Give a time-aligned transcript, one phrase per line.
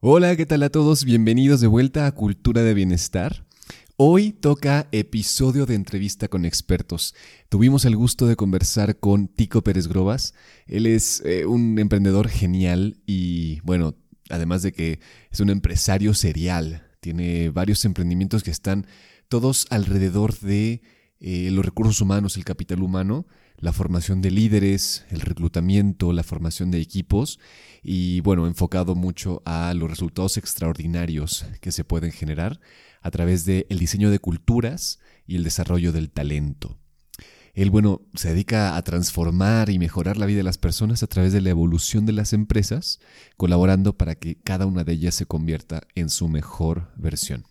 [0.00, 1.04] Hola, ¿qué tal a todos?
[1.04, 3.44] Bienvenidos de vuelta a Cultura de Bienestar.
[3.96, 7.16] Hoy toca episodio de entrevista con expertos.
[7.48, 10.34] Tuvimos el gusto de conversar con Tico Pérez Grobas.
[10.68, 13.96] Él es eh, un emprendedor genial y bueno,
[14.30, 15.00] además de que
[15.32, 16.86] es un empresario serial.
[17.00, 18.86] Tiene varios emprendimientos que están
[19.28, 20.80] todos alrededor de
[21.18, 23.26] eh, los recursos humanos, el capital humano,
[23.60, 27.40] la formación de líderes, el reclutamiento, la formación de equipos
[27.82, 32.60] y bueno, enfocado mucho a los resultados extraordinarios que se pueden generar
[33.02, 36.78] a través del diseño de culturas y el desarrollo del talento.
[37.54, 41.32] Él, bueno, se dedica a transformar y mejorar la vida de las personas a través
[41.32, 43.00] de la evolución de las empresas,
[43.36, 47.47] colaborando para que cada una de ellas se convierta en su mejor versión.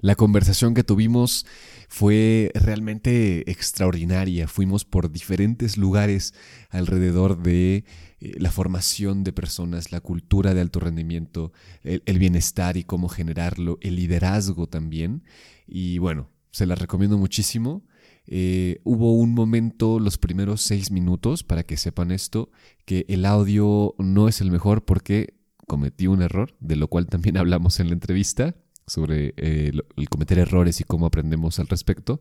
[0.00, 1.46] La conversación que tuvimos
[1.88, 4.48] fue realmente extraordinaria.
[4.48, 6.34] Fuimos por diferentes lugares
[6.70, 7.84] alrededor de
[8.20, 11.52] eh, la formación de personas, la cultura de alto rendimiento,
[11.82, 15.24] el, bienestar y cómo generarlo, el liderazgo también.
[15.66, 17.84] Y bueno, se las recomiendo muchísimo.
[18.26, 22.50] Eh, hubo un momento, los primeros seis minutos, para que sepan esto,
[22.84, 25.34] que el audio no es el mejor porque
[25.66, 28.54] cometí un error, de lo cual también hablamos en la entrevista
[28.90, 32.20] sobre eh, el cometer errores y cómo aprendemos al respecto.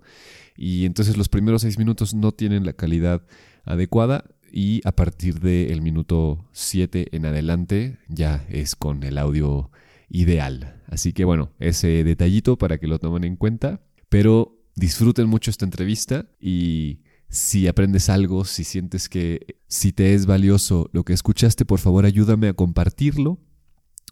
[0.55, 3.23] Y entonces los primeros seis minutos no tienen la calidad
[3.65, 9.71] adecuada y a partir del minuto 7 en adelante ya es con el audio
[10.09, 10.81] ideal.
[10.87, 15.65] Así que bueno, ese detallito para que lo tomen en cuenta, pero disfruten mucho esta
[15.65, 21.65] entrevista y si aprendes algo, si sientes que si te es valioso lo que escuchaste,
[21.65, 23.39] por favor ayúdame a compartirlo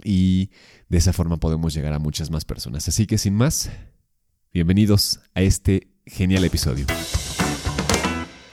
[0.03, 0.51] y
[0.89, 2.87] de esa forma podemos llegar a muchas más personas.
[2.87, 3.69] Así que sin más,
[4.53, 6.85] bienvenidos a este genial episodio.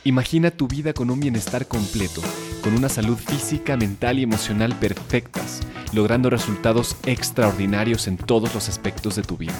[0.03, 2.21] Imagina tu vida con un bienestar completo,
[2.61, 5.61] con una salud física, mental y emocional perfectas,
[5.93, 9.55] logrando resultados extraordinarios en todos los aspectos de tu vida.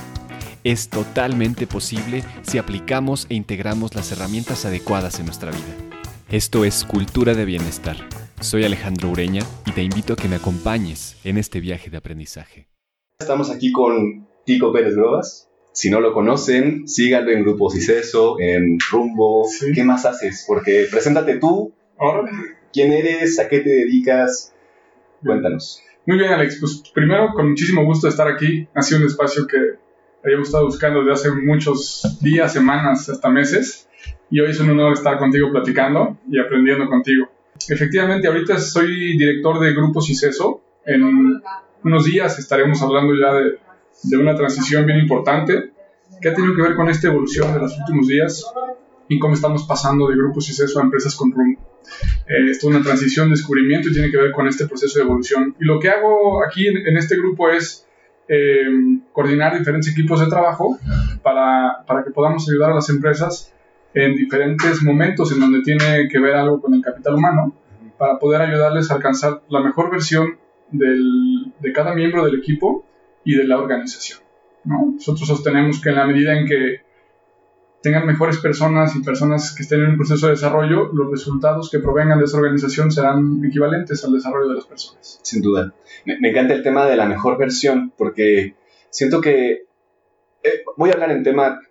[0.63, 5.75] Es totalmente posible si aplicamos e integramos las herramientas adecuadas en nuestra vida.
[6.29, 7.97] Esto es Cultura de Bienestar
[8.41, 12.68] soy Alejandro Ureña y te invito a que me acompañes en este viaje de aprendizaje.
[13.19, 15.50] Estamos aquí con Tico Pérez Grobas.
[15.72, 19.47] Si no lo conocen, síganlo en Grupo Ciceso, en Rumbo.
[19.74, 20.45] ¿Qué más haces?
[20.47, 21.74] Porque preséntate tú.
[22.72, 23.40] ¿Quién eres?
[23.40, 24.53] ¿A qué te dedicas?
[25.24, 25.81] Cuéntanos.
[26.06, 26.57] Muy bien, Alex.
[26.59, 28.68] Pues primero, con muchísimo gusto de estar aquí.
[28.74, 29.57] Ha sido un espacio que
[30.24, 33.90] habíamos estado buscando desde hace muchos días, semanas, hasta meses.
[34.29, 37.28] Y hoy es un honor estar contigo platicando y aprendiendo contigo.
[37.69, 40.61] Efectivamente, ahorita soy director de Grupo CICESO.
[40.85, 41.41] En
[41.83, 43.59] unos días estaremos hablando ya de,
[44.03, 45.71] de una transición bien importante
[46.21, 48.45] que ha tenido que ver con esta evolución de los últimos días
[49.07, 51.59] y cómo estamos pasando de Grupo CICESO a empresas con rumbo.
[52.27, 55.55] Eh, esto es una transición, descubrimiento y tiene que ver con este proceso de evolución.
[55.59, 57.87] Y lo que hago aquí en, este grupo es
[58.27, 58.65] eh,
[59.11, 60.79] coordinar diferentes equipos de trabajo
[61.21, 63.53] para, para que podamos ayudar a las empresas
[63.95, 67.56] en diferentes momentos en donde tiene que ver algo con el capital humano
[67.97, 70.38] para poder ayudarles a alcanzar la mejor versión
[70.69, 72.85] del, de cada miembro del equipo
[73.23, 74.19] y de la organización.
[74.66, 74.91] ¿no?
[74.95, 76.81] Nosotros sostenemos que en la medida en que
[77.81, 81.79] tengan mejores personas y personas que estén en un proceso de desarrollo, los resultados que
[81.79, 85.22] provengan de esa organización serán equivalentes al desarrollo de las personas.
[85.23, 85.73] Sin duda.
[86.03, 88.56] Me, me encanta el tema de la mejor versión porque
[88.89, 89.67] siento que
[90.44, 91.62] eh, voy a hablar en tema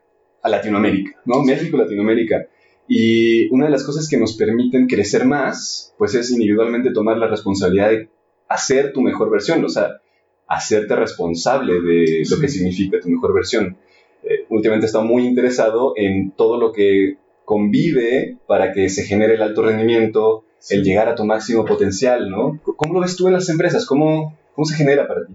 [0.44, 1.43] a Latinoamérica, ¿no?
[1.43, 2.47] México, Latinoamérica.
[2.87, 7.27] Y una de las cosas que nos permiten crecer más, pues es individualmente tomar la
[7.27, 8.10] responsabilidad de
[8.47, 10.03] hacer tu mejor versión, o sea,
[10.47, 13.78] hacerte responsable de lo que significa tu mejor versión.
[14.22, 17.16] Eh, últimamente he estado muy interesado en todo lo que
[17.47, 22.61] convive para que se genere el alto rendimiento, el llegar a tu máximo potencial, ¿no?
[22.76, 23.87] ¿Cómo lo ves tú en las empresas?
[23.87, 25.32] ¿Cómo, cómo se genera para ti?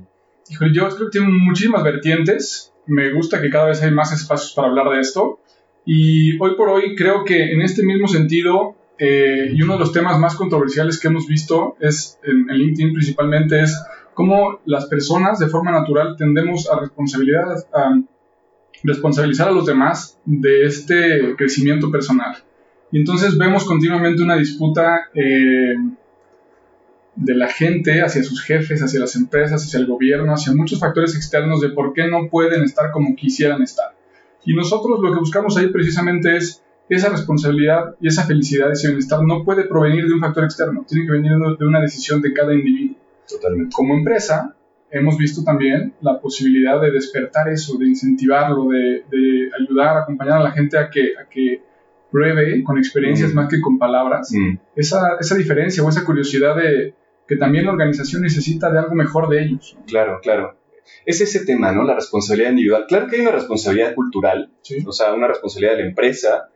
[0.52, 4.54] Híjole, yo creo que tiene muchísimas vertientes me gusta que cada vez hay más espacios
[4.54, 5.40] para hablar de esto.
[5.86, 9.94] Y hoy por hoy creo que en este mismo sentido, eh, y uno de los
[9.94, 13.82] temas más controversiales que hemos visto es en, LinkedIn principalmente es
[14.14, 18.02] cómo las personas de forma natural tendemos a, responsabilidad, a
[18.84, 22.36] responsabilizar a los demás de este crecimiento personal.
[22.92, 25.76] Y entonces vemos continuamente una disputa eh,
[27.20, 31.16] de la gente hacia sus jefes, hacia las empresas, hacia el gobierno, hacia muchos factores
[31.16, 33.94] externos de por qué no pueden estar como quisieran estar.
[34.46, 39.22] Y nosotros lo que buscamos ahí precisamente es esa responsabilidad y esa felicidad, ese bienestar
[39.24, 42.54] no puede provenir de un factor externo, tiene que venir de una decisión de cada
[42.54, 42.96] individuo.
[43.28, 43.76] Totalmente.
[43.76, 44.56] Como empresa,
[44.90, 50.52] hemos visto también la posibilidad de despertar eso, de incentivarlo, de, ayudar, acompañar a la
[50.52, 51.62] gente a que, a que
[52.10, 53.36] pruebe con experiencias mm.
[53.36, 54.58] más que con palabras, mm.
[54.76, 56.96] esa, esa diferencia o esa curiosidad de
[57.30, 59.78] que también la organización necesita de algo mejor de ellos.
[59.86, 60.56] Claro, claro.
[61.06, 61.84] Es ese tema, ¿no?
[61.84, 62.86] La responsabilidad individual.
[62.88, 64.52] Claro que hay una responsabilidad cultural,
[64.88, 66.50] o sea, una responsabilidad de la empresa,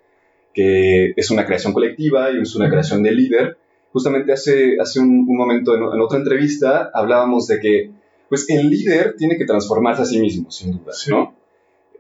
[0.52, 3.58] que es una creación colectiva y es una creación del líder.
[3.92, 7.92] Justamente hace, hace un, momento en, otra entrevista hablábamos de que
[8.28, 11.36] pues el líder tiene que transformarse a sí mismo, sin duda, ¿no?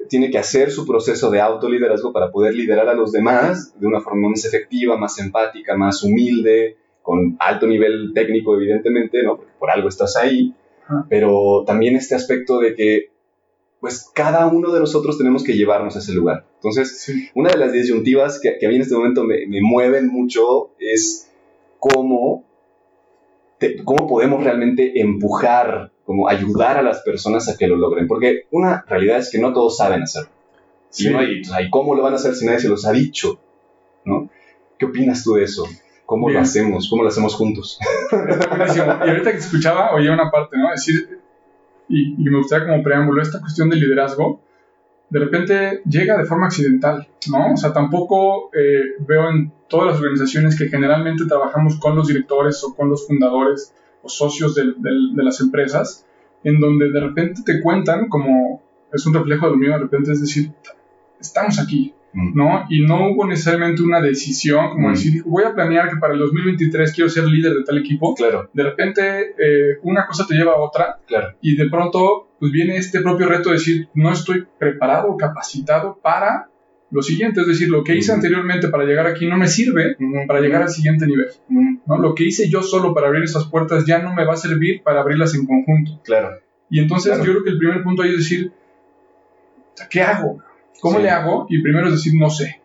[0.09, 4.01] Tiene que hacer su proceso de autoliderazgo para poder liderar a los demás de una
[4.01, 9.38] forma más efectiva, más empática, más humilde, con alto nivel técnico, evidentemente, ¿no?
[9.38, 10.55] Porque por algo estás ahí,
[11.09, 13.13] pero también este aspecto de que
[13.83, 16.45] pues cada uno de nosotros tenemos que llevarnos a ese lugar.
[16.55, 21.29] Entonces, una de las disyuntivas que, a mí en este momento me, mueven mucho es
[21.79, 22.45] cómo,
[23.83, 28.07] cómo podemos realmente empujar, como ayudar a las personas a que lo logren.
[28.07, 30.29] Porque una realidad es que no todos saben hacerlo.
[30.89, 31.09] Sí.
[31.09, 33.38] ¿Y, cómo lo van a hacer si nadie se los ha dicho?
[34.06, 34.29] ¿no?
[34.79, 35.65] ¿Qué opinas tú de eso?
[36.05, 36.89] ¿Cómo lo hacemos?
[36.89, 37.79] ¿Cómo lo hacemos juntos?
[38.75, 40.69] Y ahorita que escuchaba, oía una parte, ¿no?
[40.71, 41.19] Decir,
[41.89, 44.41] y, me gustaría como preámbulo, esta cuestión del liderazgo,
[45.09, 47.53] de repente llega de forma accidental, ¿no?
[47.53, 52.63] O sea, tampoco eh, veo en todas las organizaciones que generalmente trabajamos con los directores
[52.63, 56.06] o con los fundadores o socios de, de las empresas,
[56.44, 58.61] en donde de repente te cuentan como
[58.91, 60.51] es un reflejo de lo mío, de repente es decir,
[61.19, 61.94] estamos aquí.
[62.13, 62.65] ¿No?
[62.69, 64.94] Y no hubo necesariamente una decisión como mm.
[64.94, 68.13] decir, voy a planear que para el 2023 quiero ser líder de tal equipo.
[68.15, 68.50] Claro.
[68.54, 71.00] De repente, eh, una cosa te lleva a otra.
[71.07, 71.36] Claro.
[71.42, 76.50] Y de pronto, pues viene este propio reto de decir, no estoy preparado capacitado para
[76.92, 77.42] lo siguiente.
[77.42, 78.16] Es decir, lo que hice mm.
[78.16, 81.27] anteriormente para llegar aquí no me sirve para llegar al siguiente nivel.
[81.50, 81.98] ¿no?
[81.98, 84.83] Lo que hice yo solo para abrir esas puertas ya no me va a servir
[84.83, 86.00] para abrirlas en conjunto.
[86.04, 86.39] Claro.
[86.69, 88.51] Y entonces yo creo que el primer punto ahí es decir,
[89.89, 90.42] ¿qué hago?
[90.83, 91.45] ¿Cómo le hago?
[91.47, 92.62] Y primero es decir, no sé.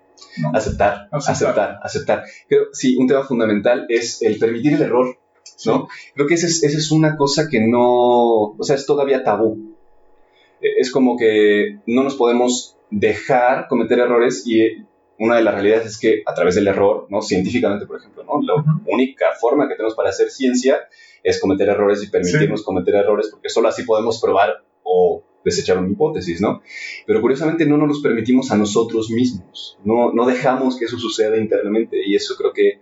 [0.52, 5.16] Aceptar, aceptar, aceptar, Creo, sí, un tema fundamental es el permitir el error,
[5.64, 5.86] ¿no?
[6.14, 9.76] Creo que esa es, es una cosa que no, o sea, es todavía tabú.
[10.60, 14.84] E, es como que no nos podemos dejar cometer errores y
[15.20, 17.22] una de las realidades es que a través del error, ¿no?
[17.22, 18.42] Científicamente, por ejemplo, ¿no?
[18.42, 18.54] La
[18.86, 20.88] única forma que tenemos para hacer ciencia
[21.22, 25.90] es cometer errores y permitirnos cometer errores porque solo así podemos probar o desechar una
[25.90, 26.62] hipótesis, ¿no?
[27.06, 31.36] Pero curiosamente no nos los permitimos a nosotros mismos, no, no dejamos que eso suceda
[31.36, 32.80] internamente y eso creo que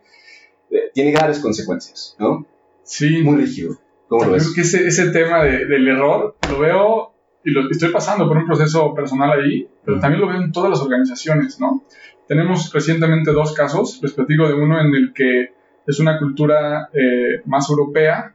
[0.70, 2.46] eh, tiene graves consecuencias, ¿no?
[2.82, 3.22] Sí.
[3.22, 3.76] Muy rígido.
[4.08, 4.44] ¿Cómo lo ves?
[4.44, 7.12] Creo que ese, ese tema de, del error lo veo
[7.44, 10.70] y lo estoy pasando por un proceso personal ahí, pero también lo veo en todas
[10.70, 11.84] las organizaciones, ¿no?
[12.26, 15.50] Tenemos recientemente dos casos, les platico de uno en el que
[15.86, 18.32] es una cultura eh, más europea,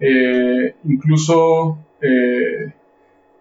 [0.00, 1.78] eh, incluso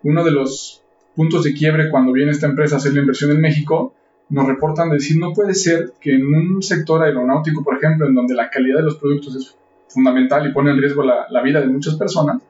[0.03, 0.83] uno de los
[1.15, 3.94] puntos de quiebre cuando viene esta empresa a hacer la inversión en México,
[4.29, 8.33] nos reportan decir, no puede ser que en un sector aeronáutico, por ejemplo, en donde
[8.33, 9.55] la calidad de los productos es
[9.88, 12.41] fundamental y pone en riesgo la, vida de muchas personas,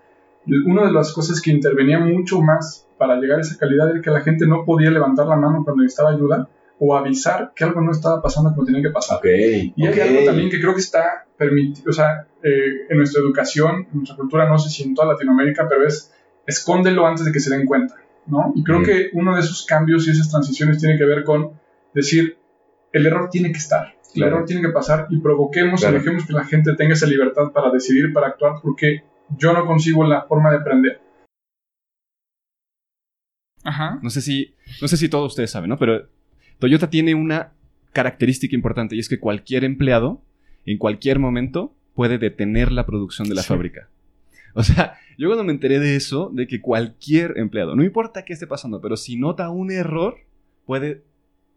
[0.65, 4.11] una de las cosas que intervenía mucho más para llegar a esa calidad era que
[4.11, 6.47] la gente no podía levantar la mano cuando necesitaba ayuda
[6.79, 9.19] o avisar que algo no estaba pasando como tenía que pasar.
[9.23, 13.87] y hay algo también que creo que está permitido, o sea, eh, en nuestra educación,
[13.91, 16.13] en nuestra cultura, no sé si en toda Latinoamérica, pero es
[16.45, 17.95] escóndelo antes de que se den cuenta,
[18.27, 18.51] ¿no?
[18.55, 21.59] Y creo que uno de esos cambios y esas transiciones tiene que ver con
[21.93, 22.37] decir,
[22.91, 26.33] el error tiene que estar, el error tiene que pasar y provoquemos y dejemos que
[26.33, 29.03] la gente tenga esa libertad para decidir, para actuar, porque
[29.37, 31.01] yo no consigo la forma de aprender.
[33.63, 33.99] Ajá.
[34.01, 35.77] No sé si, no sé si todos ustedes saben, ¿no?
[35.77, 36.07] Pero
[36.59, 37.53] Toyota tiene una
[37.93, 40.21] característica importante y es que cualquier empleado
[40.65, 43.89] en cualquier momento puede detener la producción de la fábrica.
[44.55, 48.33] O sea, yo cuando me enteré de eso, de que cualquier empleado, no importa qué
[48.33, 50.17] esté pasando, pero si nota un error,
[50.65, 51.01] puede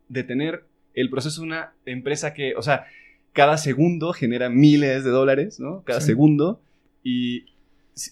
[0.09, 2.87] detener el proceso de una empresa que, o sea,
[3.33, 5.83] cada segundo genera miles de dólares, ¿no?
[5.85, 6.63] Cada segundo.
[7.03, 7.45] Y,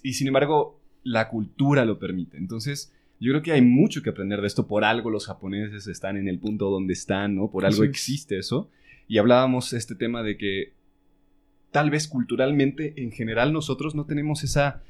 [0.02, 2.36] y sin embargo, la cultura lo permite.
[2.36, 4.66] Entonces, yo creo que hay mucho que aprender de esto.
[4.66, 7.50] Por algo los japoneses están en el punto donde están, ¿no?
[7.50, 8.68] Por algo existe eso.
[9.08, 10.72] Y hablábamos este tema de que
[11.74, 14.84] tal vez culturalmente, en general, nosotros no tenemos esa,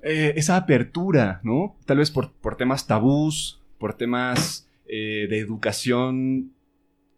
[0.00, 1.76] eh, esa apertura, ¿no?
[1.84, 6.52] Tal vez por, por temas tabús, por temas eh, de educación.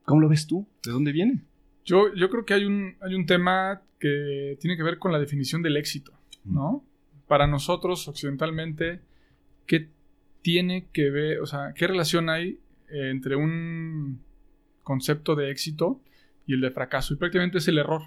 [0.04, 0.66] ¿Cómo lo ves tú?
[0.84, 1.44] ¿De dónde viene?
[1.84, 5.20] Yo, yo creo que hay un, hay un tema que tiene que ver con la
[5.20, 6.10] definición del éxito,
[6.44, 6.84] ¿no?
[7.28, 9.02] Para nosotros, occidentalmente,
[9.66, 9.88] ¿qué
[10.42, 14.18] tiene que ver, o sea, qué relación hay entre un
[14.82, 16.00] concepto de éxito
[16.44, 17.14] y el de fracaso?
[17.14, 18.02] Y prácticamente es el error,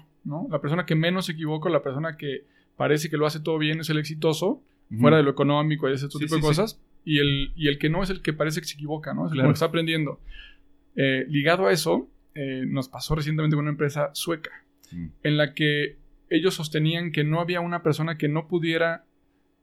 [0.50, 2.44] la persona que menos se equivoca, la persona que
[2.76, 4.62] parece que lo hace todo bien es el exitoso,
[4.98, 8.02] fuera de lo económico y ese tipo de cosas, y, el, y el que no
[8.02, 9.26] es el que parece que se equivoca, ¿no?
[9.26, 10.20] Es el que está aprendiendo.
[10.96, 14.50] Eh, ligado a eso, eh, nos pasó recientemente con una empresa sueca,
[14.92, 15.06] mm.
[15.22, 15.96] en la que
[16.30, 19.04] ellos sostenían que no había una persona que no pudiera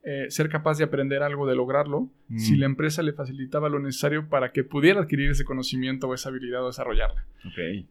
[0.08, 2.38] eh, ser capaz de aprender algo, de lograrlo, Mm.
[2.38, 6.30] si la empresa le facilitaba lo necesario para que pudiera adquirir ese conocimiento o esa
[6.30, 7.26] habilidad o desarrollarla.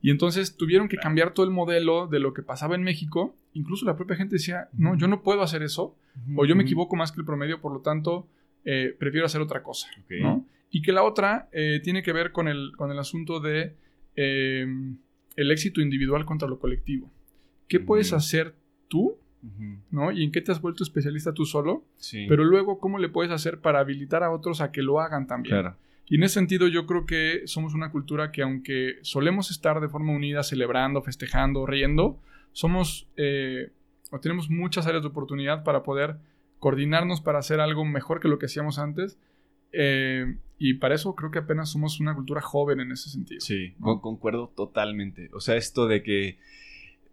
[0.01, 3.37] Y entonces tuvieron que cambiar todo el modelo de lo que pasaba en México.
[3.53, 5.97] Incluso la propia gente decía, no, yo no puedo hacer eso,
[6.37, 8.29] o yo me equivoco más que el promedio, por lo tanto,
[8.65, 9.89] eh, prefiero hacer otra cosa.
[10.71, 13.75] Y que la otra eh, tiene que ver con el, con el asunto de
[15.37, 17.11] el éxito individual contra lo colectivo.
[17.69, 18.55] ¿Qué puedes hacer
[18.89, 19.17] tú?
[19.91, 20.11] ¿No?
[20.11, 21.85] ¿Y en qué te has vuelto especialista tú solo?
[21.97, 22.27] Sí.
[22.29, 25.55] Pero luego, ¿cómo le puedes hacer para habilitar a otros a que lo hagan también?
[25.55, 25.77] Claro.
[26.09, 29.89] Y en ese sentido yo creo que somos una cultura que aunque solemos estar de
[29.89, 32.19] forma unida, celebrando, festejando, riendo,
[32.53, 33.71] somos eh,
[34.11, 36.17] o tenemos muchas áreas de oportunidad para poder
[36.59, 39.19] coordinarnos para hacer algo mejor que lo que hacíamos antes.
[39.73, 43.41] eh, y para eso creo que apenas somos una cultura joven en ese sentido.
[43.41, 45.29] Sí, concuerdo totalmente.
[45.33, 46.39] O sea, esto de que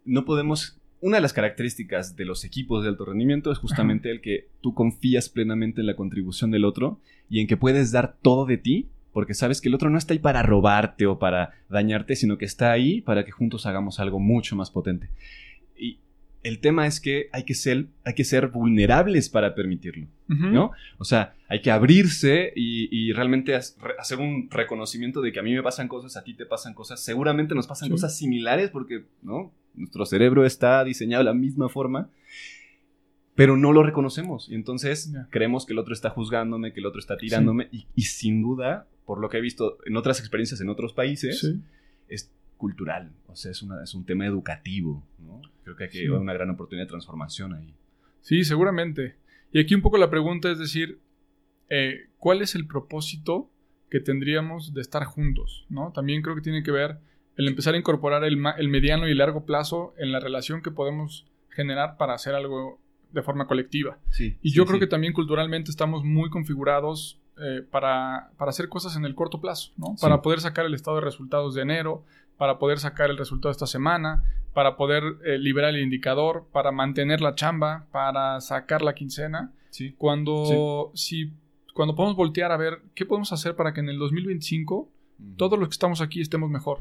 [0.04, 0.78] no podemos...
[1.02, 4.72] Una de las características de los equipos de alto rendimiento es justamente el que tú
[4.72, 8.88] confías plenamente en la contribución del otro y en que puedes dar todo de ti
[9.12, 12.44] porque sabes que el otro no está ahí para robarte o para dañarte, sino que
[12.46, 15.10] está ahí para que juntos hagamos algo mucho más potente.
[15.76, 15.98] Y
[16.44, 20.06] el tema es que hay que ser, hay que ser vulnerables para permitirlo.
[20.28, 20.70] ¿no?
[20.98, 25.52] O sea, hay que abrirse y, y realmente hacer un reconocimiento de que a mí
[25.52, 27.92] me pasan cosas, a ti te pasan cosas, seguramente nos pasan Sí.
[27.92, 29.52] cosas similares porque, ¿no?
[29.74, 32.10] Nuestro cerebro está diseñado de la misma forma,
[33.34, 36.98] pero no lo reconocemos y entonces creemos que el otro está juzgándome, que el otro
[37.00, 40.68] está tirándome y, y sin duda, por lo que he visto en otras experiencias en
[40.68, 41.60] otros países, Sí.
[42.08, 45.40] es cultural, o sea, es, una, es un tema educativo, ¿no?
[45.64, 46.08] Creo que hay Sí.
[46.08, 47.74] una gran oportunidad de transformación ahí.
[48.20, 49.16] Sí, seguramente.
[49.52, 50.98] Y aquí un poco la pregunta es decir,
[51.70, 53.50] eh, ¿cuál es el propósito
[53.90, 55.66] que tendríamos de estar juntos?
[55.70, 55.90] ¿no?
[55.92, 56.98] También creo que tiene que ver
[57.36, 61.26] el empezar a incorporar el, el mediano y largo plazo en la relación que podemos
[61.50, 62.78] generar para hacer algo
[63.12, 63.98] de forma colectiva.
[64.10, 64.80] Sí, Y sí, yo creo sí.
[64.80, 69.72] que también culturalmente estamos muy configurados eh, para, para hacer cosas en el corto plazo,
[69.76, 69.96] ¿no?
[70.00, 72.04] Para poder sacar el estado de resultados de enero,
[72.36, 74.22] para poder sacar el resultado de esta semana,
[74.54, 79.52] para poder eh, liberar el indicador, para mantener la chamba, para sacar la quincena.
[79.70, 79.94] Sí.
[79.96, 81.32] Cuando, si,
[81.72, 84.90] cuando podemos voltear a ver qué podemos hacer para que en el 2025
[85.36, 86.80] todos los que estamos aquí estemos mejor,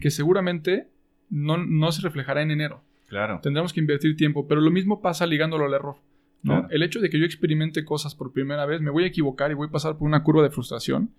[0.00, 0.88] que seguramente
[1.30, 2.82] no, no se reflejará en enero.
[3.08, 3.40] Claro.
[3.42, 5.96] Tendremos que invertir tiempo, pero lo mismo pasa ligándolo al error.
[6.42, 6.60] ¿no?
[6.60, 6.68] Claro.
[6.70, 9.54] El hecho de que yo experimente cosas por primera vez, me voy a equivocar y
[9.54, 11.10] voy a pasar por una curva de frustración,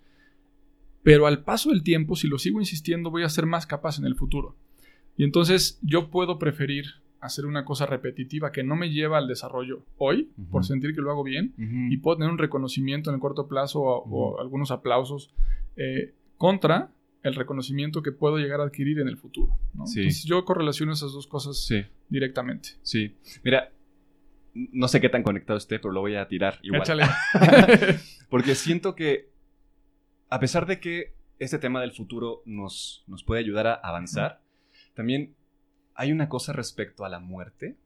[1.02, 4.06] pero al paso del tiempo, si lo sigo insistiendo, voy a ser más capaz en
[4.06, 4.56] el futuro.
[5.16, 6.86] Y entonces yo puedo preferir
[7.20, 11.10] hacer una cosa repetitiva que no me lleva al desarrollo hoy, por sentir que lo
[11.10, 11.92] hago bien, Ujú.
[11.92, 15.30] y puedo tener un reconocimiento en el corto plazo o, algunos aplausos
[15.76, 16.90] eh, contra
[17.22, 19.58] el reconocimiento que puedo llegar a adquirir en el futuro.
[19.74, 19.86] ¿no?
[19.86, 20.00] Sí.
[20.00, 22.70] Entonces yo correlaciono esas dos cosas Sí, directamente.
[22.82, 23.16] sí.
[23.42, 23.72] Mira,
[24.54, 26.82] no sé qué tan conectado esté, pero lo voy a tirar igual.
[26.82, 27.04] Échale.
[28.30, 29.28] Porque siento que,
[30.30, 34.40] a pesar de que este tema del futuro nos, nos puede ayudar a avanzar,
[34.94, 35.34] también
[35.94, 37.76] hay una cosa respecto a la muerte.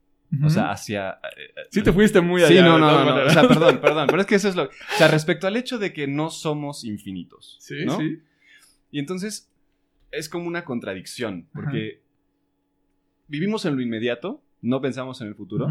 [0.45, 1.09] O sea, hacia...
[1.35, 2.61] eh, eh, sí te fuiste muy allá.
[2.61, 3.25] Sí, no, no, no, no.
[3.25, 4.07] O sea, perdón, perdón.
[4.07, 4.63] Pero es que eso es lo...
[4.63, 7.57] O sea, respecto al hecho de que no somos infinitos.
[7.59, 7.97] Sí, ¿no?
[7.99, 8.19] sí.
[8.91, 9.49] Y entonces
[10.11, 12.01] es como una contradicción, porque
[13.27, 15.67] vivimos en lo inmediato, no pensamos en el futuro.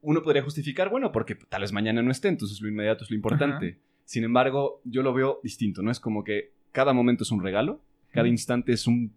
[0.00, 3.16] Uno podría justificar, bueno, porque tal vez mañana no esté, entonces lo inmediato es lo
[3.16, 3.78] importante.
[4.04, 5.90] Sin embargo, yo lo veo distinto, ¿no?
[5.90, 7.82] Es como que cada momento es un regalo,
[8.12, 9.12] cada instante es un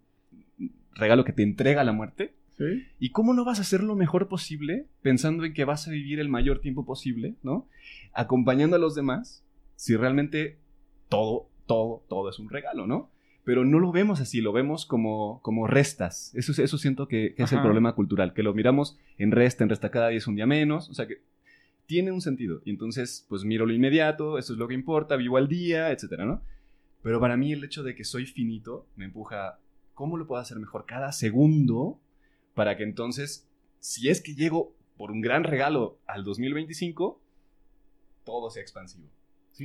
[0.93, 2.33] regalo que te entrega la muerte.
[2.49, 2.85] Sí.
[2.99, 6.19] ¿Y cómo no vas a hacer lo mejor posible pensando en que vas a vivir
[6.19, 7.69] el mayor tiempo posible, ¿no?
[8.11, 9.45] Acompañando a los demás,
[9.77, 10.57] si realmente
[11.07, 13.09] todo, todo, todo es un regalo, ¿no?
[13.49, 16.31] Pero no lo vemos así, lo vemos como, como restas.
[16.35, 19.63] Eso, es- eso siento que, que es el problema cultural, que lo miramos en resta,
[19.63, 21.23] en resta cada día es un día menos, o sea que
[21.87, 22.61] tiene un sentido.
[22.63, 26.25] Y entonces, pues miro lo inmediato, eso es lo que importa, vivo al día, etcétera,
[26.25, 26.43] ¿no?
[27.01, 29.57] Pero para mí el hecho de que soy finito me empuja,
[29.95, 31.99] ¿cómo lo puedo hacer mejor cada segundo
[32.53, 33.47] para que entonces,
[33.79, 37.19] si es que llego por un gran regalo al 2025,
[38.25, 39.07] todo sea expansivo?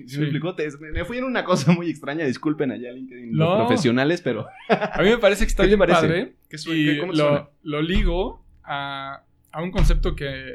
[0.06, 0.54] ¿Sí, me explicó?
[0.54, 3.56] Te- me fui en una cosa muy extraña, disculpen allá LinkedIn, los No.
[3.66, 4.46] profesionales, pero...
[4.68, 6.00] A mí me parece que está ¿Qué te bien parece?
[6.00, 6.36] padre.
[6.76, 7.48] Y ¿Qué- cómo te suena?
[7.62, 10.52] lo, ligo a, a un concepto que,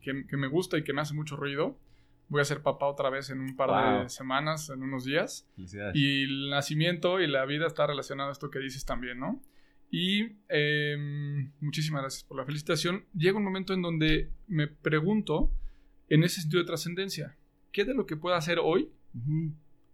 [0.00, 1.78] que, que me gusta y que me hace mucho ruido.
[2.28, 4.02] Voy a ser papá otra vez en un par Wow.
[4.02, 5.48] de semanas, en unos días.
[5.54, 5.94] Felicidades.
[5.94, 9.40] Y el nacimiento y la vida está relacionado a esto que dices también, ¿no?
[9.92, 13.04] Y em, muchísimas gracias por la felicitación.
[13.14, 15.52] Llega un momento en donde me pregunto,
[16.08, 17.36] en ese sentido de trascendencia,
[17.76, 18.90] ¿qué de lo que pueda hacer hoy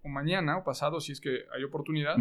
[0.03, 2.15] o mañana o pasado, si es que hay oportunidad,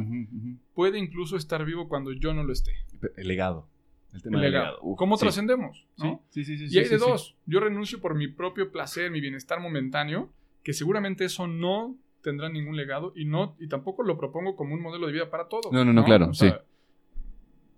[0.74, 2.74] puede incluso estar vivo cuando yo no lo esté?
[3.16, 3.70] El legado.
[4.12, 4.72] El tema el del legado.
[4.72, 4.84] legado.
[4.84, 5.22] Uf, ¿Cómo sí.
[5.22, 5.88] trascendemos?
[5.98, 6.24] ¿no?
[6.32, 7.38] Sí, sí, sí, sí, y hay de dos.
[7.46, 12.76] Yo renuncio por mi propio placer, mi bienestar momentáneo, que seguramente eso no tendrá ningún
[12.76, 15.72] legado y no y tampoco lo propongo como un modelo de vida para todos.
[15.72, 16.52] No, no, no, claro, sí.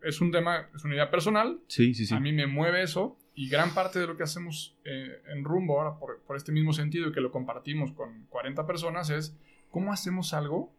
[0.01, 1.59] Es un tema, es una idea personal.
[1.67, 2.15] Sí, sí, sí.
[2.15, 5.79] A mí me mueve eso y gran parte de lo que hacemos eh, en Rumbo
[5.79, 9.35] ahora por, por este mismo sentido y que lo compartimos con 40 personas es
[9.71, 10.71] cómo hacemos algo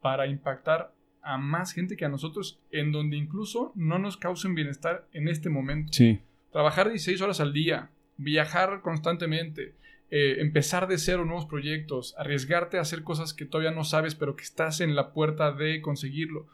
[0.00, 5.06] para impactar a más gente que a nosotros en donde incluso no nos causen bienestar
[5.12, 6.20] en este momento Sí.
[6.52, 9.74] trabajar 16 horas al día, viajar constantemente,
[10.12, 14.36] eh, empezar de cero nuevos proyectos, arriesgarte a hacer cosas que todavía no sabes, pero
[14.36, 16.46] que estás en la puerta de conseguirlo.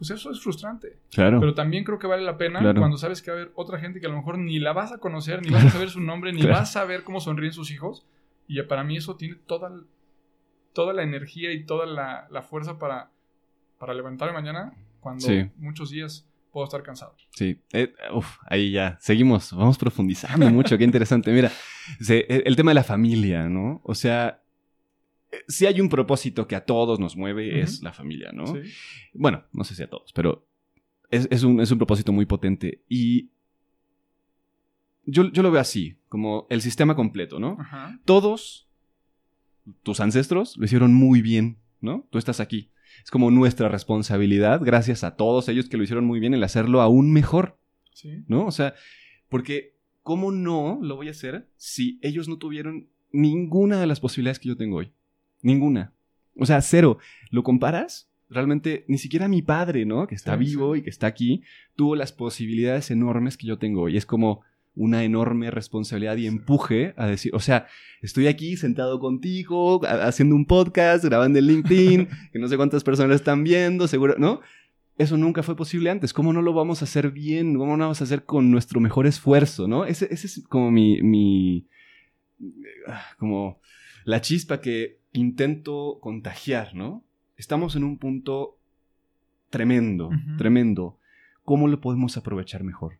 [0.00, 0.96] Pues eso es frustrante.
[1.12, 1.38] Claro.
[1.40, 2.80] Pero también creo que vale la pena Claro.
[2.80, 4.92] cuando sabes que va a haber otra gente que a lo mejor ni la vas
[4.92, 6.54] a conocer, ni vas a saber su nombre, ni Claro.
[6.56, 8.06] vas a ver cómo sonríen sus hijos.
[8.48, 9.70] Y para mí eso tiene toda,
[10.72, 13.10] toda la energía y toda la, la fuerza para,
[13.78, 15.50] para levantarme mañana cuando Sí.
[15.58, 17.14] muchos días puedo estar cansado.
[17.32, 21.30] Sí, eh, uf, ahí ya, seguimos, vamos profundizando mucho, qué interesante.
[21.30, 21.50] Mira,
[22.00, 23.80] se- el, el tema de la familia, ¿no?
[23.84, 24.42] O sea,
[25.50, 28.46] si hay un propósito que a todos nos mueve, es la familia, ¿no?
[28.46, 28.70] Sí.
[29.12, 30.46] Bueno, no sé si a todos, pero
[31.10, 32.82] es, es un, es un propósito muy potente.
[32.88, 33.30] Y
[35.04, 37.56] yo, yo lo veo así, como el sistema completo, ¿no?
[37.58, 37.98] Ajá.
[38.04, 38.68] Todos
[39.82, 42.06] tus ancestros lo hicieron muy bien, ¿no?
[42.10, 42.70] Tú estás aquí.
[43.04, 46.80] Es como nuestra responsabilidad, gracias a todos ellos que lo hicieron muy bien, el hacerlo
[46.80, 47.58] aún mejor.
[47.92, 48.24] Sí.
[48.28, 48.46] ¿no?
[48.46, 48.74] O sea,
[49.28, 54.38] porque ¿cómo no lo voy a hacer si ellos no tuvieron ninguna de las posibilidades
[54.38, 54.92] que yo tengo hoy?
[55.42, 55.92] Ninguna.
[56.36, 56.98] O sea, cero.
[57.30, 58.08] ¿Lo comparas?
[58.28, 60.06] Realmente, ni siquiera mi padre, ¿no?
[60.06, 60.80] Que está Sí, vivo sí.
[60.80, 61.42] y que está aquí,
[61.76, 63.96] tuvo las posibilidades enormes que yo tengo hoy.
[63.96, 64.42] Es como
[64.76, 67.66] una enorme responsabilidad y empuje a decir, o sea,
[68.02, 72.84] estoy aquí sentado contigo, ha- haciendo un podcast, grabando en LinkedIn, que no sé cuántas
[72.84, 74.40] personas están viendo, seguro, ¿no?
[74.96, 76.12] Eso nunca fue posible antes.
[76.12, 77.54] ¿Cómo no lo vamos a hacer bien?
[77.54, 79.66] ¿Cómo no lo vamos a hacer con nuestro mejor esfuerzo?
[79.66, 79.86] ¿no?
[79.86, 81.66] Ese, ese es como mi, mi.
[82.86, 83.60] ah, como
[84.04, 87.04] la chispa que intento contagiar, ¿no?
[87.36, 88.58] Estamos en un punto
[89.50, 90.98] tremendo, tremendo.
[91.44, 92.98] ¿Cómo lo podemos aprovechar mejor?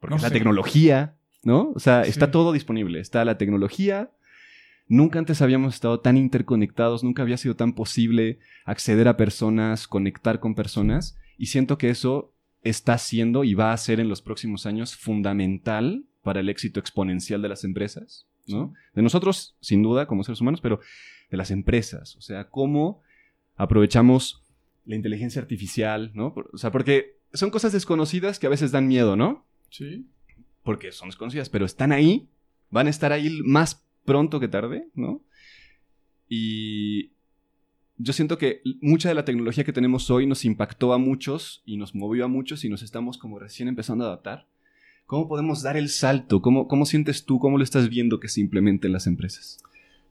[0.00, 0.34] Porque No es la sé.
[0.34, 1.70] tecnología, ¿no?
[1.74, 3.00] O sea, está todo disponible.
[3.00, 4.10] Está la tecnología.
[4.88, 10.40] Nunca antes habíamos estado tan interconectados, nunca había sido tan posible acceder a personas, conectar
[10.40, 11.16] con personas.
[11.38, 16.04] Y siento que eso está siendo y va a ser en los próximos años fundamental
[16.22, 18.74] para el éxito exponencial de las empresas, ¿no?
[18.94, 20.80] De nosotros, sin duda, como seres humanos, pero
[21.30, 22.16] de las empresas.
[22.16, 23.00] O sea, cómo
[23.56, 24.42] aprovechamos
[24.84, 26.34] la inteligencia artificial, ¿no?
[26.52, 29.44] O sea, porque son cosas desconocidas que a veces dan miedo, ¿no?
[29.70, 30.06] Sí.
[30.62, 32.28] porque son desconocidas, pero están ahí,
[32.70, 35.22] van a estar ahí más pronto que tarde, ¿no?
[36.28, 37.10] Y
[37.96, 41.76] yo siento que mucha de la tecnología que tenemos hoy nos impactó a muchos y
[41.76, 44.46] nos movió a muchos y nos estamos como recién empezando a adaptar.
[45.06, 46.40] ¿Cómo podemos dar el salto?
[46.40, 47.38] ¿Cómo, cómo sientes tú?
[47.38, 49.62] ¿Cómo lo estás viendo que se implemente en las empresas?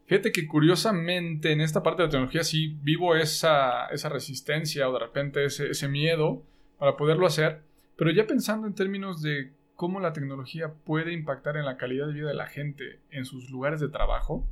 [0.05, 4.93] Fíjate que curiosamente en esta parte de la tecnología sí vivo esa, esa resistencia o
[4.93, 6.43] de repente ese, ese miedo
[6.77, 7.61] para poderlo hacer,
[7.95, 12.13] pero ya pensando en términos de cómo la tecnología puede impactar en la calidad de
[12.13, 14.45] vida de la gente en sus lugares de trabajo,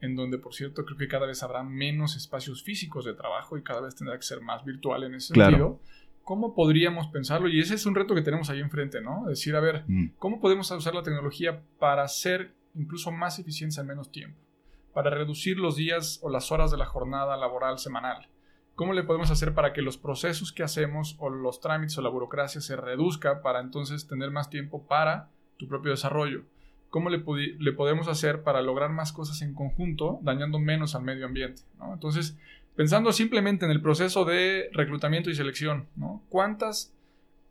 [0.00, 3.62] en donde por cierto creo que cada vez habrá menos espacios físicos de trabajo y
[3.62, 5.50] cada vez tendrá que ser más virtual en ese Claro.
[5.56, 5.80] sentido.
[6.24, 7.48] ¿Cómo podríamos pensarlo?
[7.48, 9.24] Y ese es un reto que tenemos ahí enfrente, ¿no?
[9.26, 9.84] Decir, a ver,
[10.18, 14.38] ¿Cómo podemos usar la tecnología para ser incluso más eficientes en menos tiempo?
[14.94, 18.28] Para reducir los días o las horas de la jornada laboral semanal.
[18.74, 22.08] ¿Cómo le podemos hacer para que los procesos que hacemos o los trámites o la
[22.08, 26.44] burocracia se reduzca para entonces tener más tiempo para tu propio desarrollo?
[26.88, 31.62] ¿Cómo le, podemos hacer para lograr más cosas en conjunto dañando menos al medio ambiente?
[31.78, 31.92] ¿no?
[31.94, 32.38] Entonces,
[32.76, 36.22] pensando simplemente en el proceso de reclutamiento y selección, ¿no?
[36.28, 36.92] ¿cuántas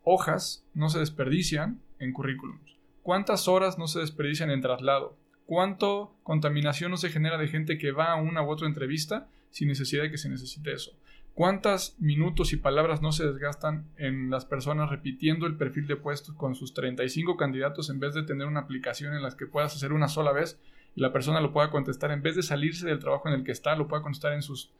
[0.04, 2.78] hojas no se desperdician en currículums?
[3.04, 5.18] ¿Cuántas horas no se desperdician en traslado?
[5.46, 9.68] ¿Cuánto contaminación no se genera de gente que va a una u otra entrevista sin
[9.68, 10.92] necesidad de que se necesite eso?
[11.34, 16.36] ¿Cuántos minutos y palabras no se desgastan en las personas repitiendo el perfil de puestos
[16.36, 19.94] con sus 35 candidatos en vez de tener una aplicación en la que puedas hacer
[19.94, 20.60] una sola vez
[20.96, 23.54] y la persona lo pueda contestar en vez de salirse del trabajo en el que
[23.54, 24.72] está, lo pueda contestar en sus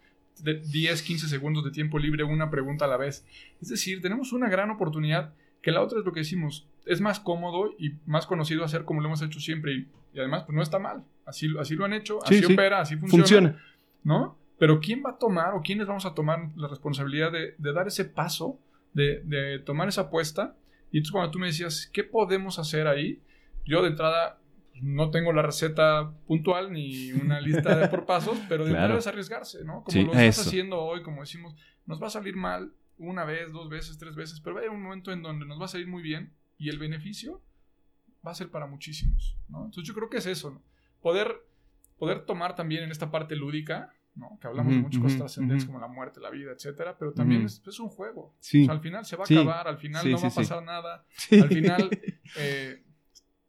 [0.44, 3.26] de 10, 15 segundos de tiempo libre una pregunta a la vez?
[3.62, 7.20] Es decir, tenemos una gran oportunidad que la otra es lo que decimos, es más
[7.20, 10.64] cómodo y más conocido hacer como lo hemos hecho siempre y, y además pues no
[10.64, 12.54] está mal, así, así lo han hecho, Sí, así sí.
[12.54, 13.64] opera, así funciona, Funciona.
[14.04, 14.38] ¿no?
[14.58, 17.88] Pero ¿quién va a tomar o quiénes vamos a tomar la responsabilidad de, de dar
[17.88, 18.60] ese paso,
[18.94, 20.56] de, de tomar esa apuesta?
[20.92, 23.20] Y entonces cuando tú me decías, ¿qué podemos hacer ahí?
[23.66, 24.40] Yo de entrada
[24.82, 28.98] no tengo la receta puntual ni una lista de por pasos, pero de Claro.
[28.98, 29.84] es arriesgarse, ¿no?
[29.84, 30.50] Como Sí, lo estás eso.
[30.50, 34.40] haciendo hoy, como decimos, nos va a salir mal una vez, dos veces, tres veces,
[34.42, 36.70] pero va a haber un momento en donde nos va a salir muy bien y
[36.70, 37.42] el beneficio
[38.26, 39.66] va a ser para muchísimos, ¿no?
[39.66, 40.62] Entonces yo creo que es eso, ¿no?
[41.02, 41.44] Poder,
[41.98, 44.38] poder tomar también en esta parte lúdica, ¿no?
[44.40, 45.74] Que hablamos de Ujú, muchas cosas ujú, trascendentes ujú.
[45.74, 48.36] como la muerte, la vida, etcétera, pero también es, es un juego.
[48.40, 48.62] Sí.
[48.64, 49.36] O sea, al final se va a Sí.
[49.36, 51.90] acabar, al final Sí, no va a pasar nada, al final
[52.38, 52.84] eh,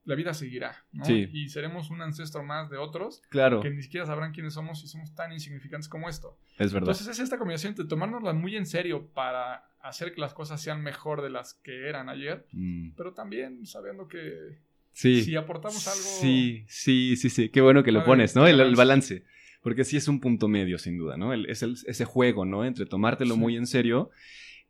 [0.05, 1.05] la vida seguirá, ¿no?
[1.05, 1.29] Sí.
[1.33, 4.89] Y seremos un ancestro más de otros Claro, que ni siquiera sabrán quiénes somos y
[4.89, 6.37] somos tan insignificantes como esto.
[6.59, 6.91] es verdad.
[6.91, 10.83] Entonces es esta combinación de tomárnosla muy en serio para hacer que las cosas sean
[10.83, 12.91] mejor de las que eran ayer, Mm.
[12.97, 14.59] pero también sabiendo que
[14.93, 15.23] Sí.
[15.25, 16.01] si aportamos algo...
[16.03, 17.49] Sí, sí, sí, sí.
[17.49, 18.47] Qué bueno que lo pones, ¿no?
[18.47, 19.15] El, el balance.
[19.21, 19.25] balance.
[19.63, 21.33] Porque sí es un punto medio, sin duda, ¿no?
[21.33, 22.65] El- es el- ese juego, ¿no?
[22.65, 23.41] Entre tomártelo Sí.
[23.41, 24.11] muy en serio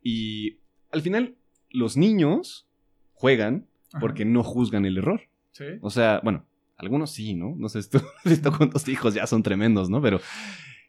[0.01, 0.59] y
[0.91, 1.35] al final
[1.71, 2.67] los niños
[3.13, 3.99] juegan Ajá.
[3.99, 5.21] porque no juzgan el error.
[5.51, 5.65] Sí.
[5.81, 6.45] O sea, bueno,
[6.77, 7.55] algunos sí, ¿no?
[7.57, 10.01] No sé si tú has visto cuántos hijos ya son tremendos, ¿no?
[10.01, 10.19] Pero,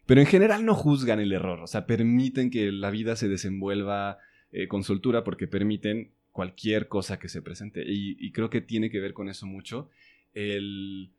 [0.06, 1.60] pero en general no juzgan el error.
[1.60, 4.18] O sea, permiten que la vida se desenvuelva
[4.52, 7.84] eh, con soltura porque permiten cualquier cosa que se presente.
[7.86, 9.88] Y, y creo que tiene que ver con eso mucho.
[10.32, 11.10] El,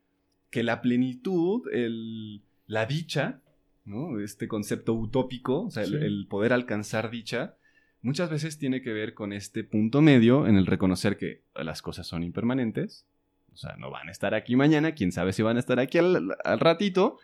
[0.50, 3.40] que la plenitud, el, la dicha,
[3.84, 4.20] ¿no?
[4.20, 7.56] Este concepto utópico, o sea, el poder alcanzar dicha,
[8.06, 12.06] muchas veces tiene que ver con este punto medio en el reconocer que las cosas
[12.06, 13.04] son impermanentes,
[13.52, 15.98] o sea, no van a estar aquí mañana, quién sabe si van a estar aquí
[15.98, 17.18] al, al ratito,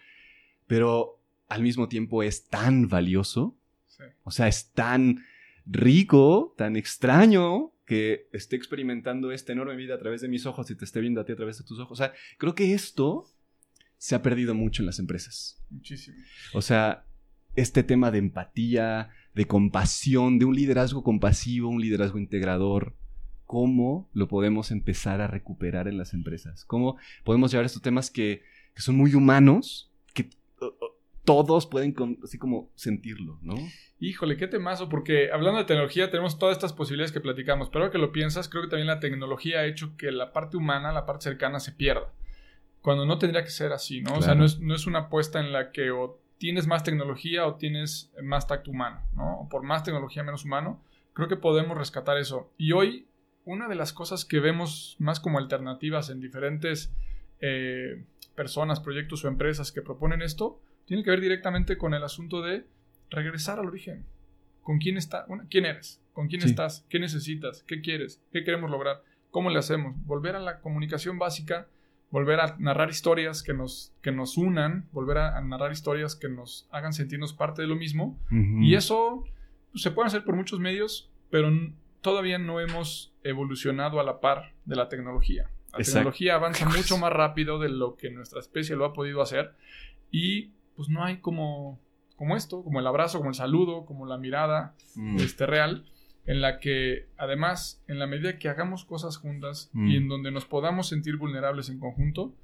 [0.66, 4.02] pero al mismo tiempo es tan valioso, sí.
[4.24, 5.24] o sea, es tan
[5.66, 10.74] rico, tan extraño que esté experimentando esta enorme vida a través de mis ojos y
[10.74, 12.00] te esté viendo a ti a través de tus ojos.
[12.00, 13.28] O sea, creo que esto
[13.98, 15.62] se ha perdido mucho en las empresas.
[15.70, 16.16] Muchísimo.
[16.54, 17.04] O sea,
[17.54, 22.94] este tema de empatía, de compasión, de un liderazgo compasivo, un liderazgo integrador,
[23.46, 26.64] ¿cómo lo podemos empezar a recuperar en las empresas?
[26.64, 28.42] ¿Cómo podemos llevar estos temas que,
[28.74, 30.28] que son muy humanos, que
[31.24, 33.54] todos pueden con- así como sentirlo, ¿no?
[34.00, 37.92] Híjole, qué temazo, porque hablando de tecnología tenemos todas estas posibilidades que platicamos, pero ahora
[37.92, 41.06] que lo piensas, creo que también la tecnología ha hecho que la parte humana, la
[41.06, 42.12] parte cercana se pierda.
[42.80, 44.14] Cuando no tendría que ser así, ¿no?
[44.14, 47.46] O sea, no es, no es una apuesta en la que o tienes más tecnología
[47.46, 49.46] o tienes más tacto humano, ¿no?
[49.48, 50.82] Por más tecnología, menos humano.
[51.12, 52.52] Creo que podemos rescatar eso.
[52.58, 53.06] Y hoy,
[53.44, 56.92] una de las cosas que vemos más como alternativas en diferentes
[57.38, 62.42] eh, personas, proyectos o empresas que proponen esto, tiene que ver directamente con el asunto
[62.42, 62.66] de
[63.08, 64.04] regresar al origen.
[64.62, 65.26] ¿Con quién está?
[65.48, 66.02] ¿Quién eres?
[66.12, 66.48] ¿Con quién Sí.
[66.48, 66.84] estás?
[66.88, 67.62] ¿Qué necesitas?
[67.68, 68.20] ¿Qué quieres?
[68.32, 69.04] ¿Qué queremos lograr?
[69.30, 69.94] ¿Cómo le hacemos?
[70.06, 71.68] Volver a la comunicación básica,
[72.12, 76.28] volver a narrar historias que nos, que nos unan, volver a, a narrar historias que
[76.28, 78.16] nos hagan sentirnos parte de lo mismo.
[78.30, 79.24] Y eso
[79.72, 81.50] pues, se puede hacer por muchos medios, pero
[82.02, 85.44] todavía no hemos evolucionado a la par de la tecnología.
[85.72, 85.92] La Exacto.
[86.00, 89.54] tecnología avanza mucho más rápido de lo que nuestra especie lo ha podido hacer
[90.10, 91.80] y pues no hay como,
[92.16, 95.16] como esto, como el abrazo, como el saludo, como la mirada Mm.
[95.16, 95.86] este, real,
[96.26, 99.88] en la que además, en la medida que hagamos cosas juntas Mm.
[99.90, 102.34] y en donde nos podamos sentir vulnerables en conjunto,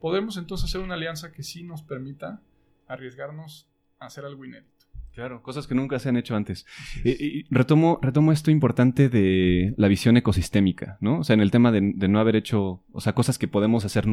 [0.00, 2.40] podemos entonces hacer una alianza que sí nos permita
[2.86, 3.68] arriesgarnos
[3.98, 4.70] a hacer algo inédito.
[5.14, 6.66] Claro, cosas que nunca se han hecho antes.
[7.04, 11.20] Y, y retomo, retomo esto importante de la visión ecosistémica, ¿no?
[11.20, 13.84] O sea, en el tema de, de no haber hecho, o sea, cosas que podemos
[13.84, 14.06] hacer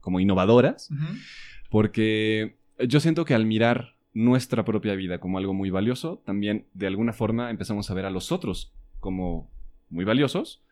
[0.00, 0.88] como innovadoras,
[1.68, 6.86] porque yo siento que al mirar nuestra propia vida como algo muy valioso, también de
[6.86, 9.50] alguna forma empezamos a ver a los otros como
[9.88, 10.62] muy valiosos,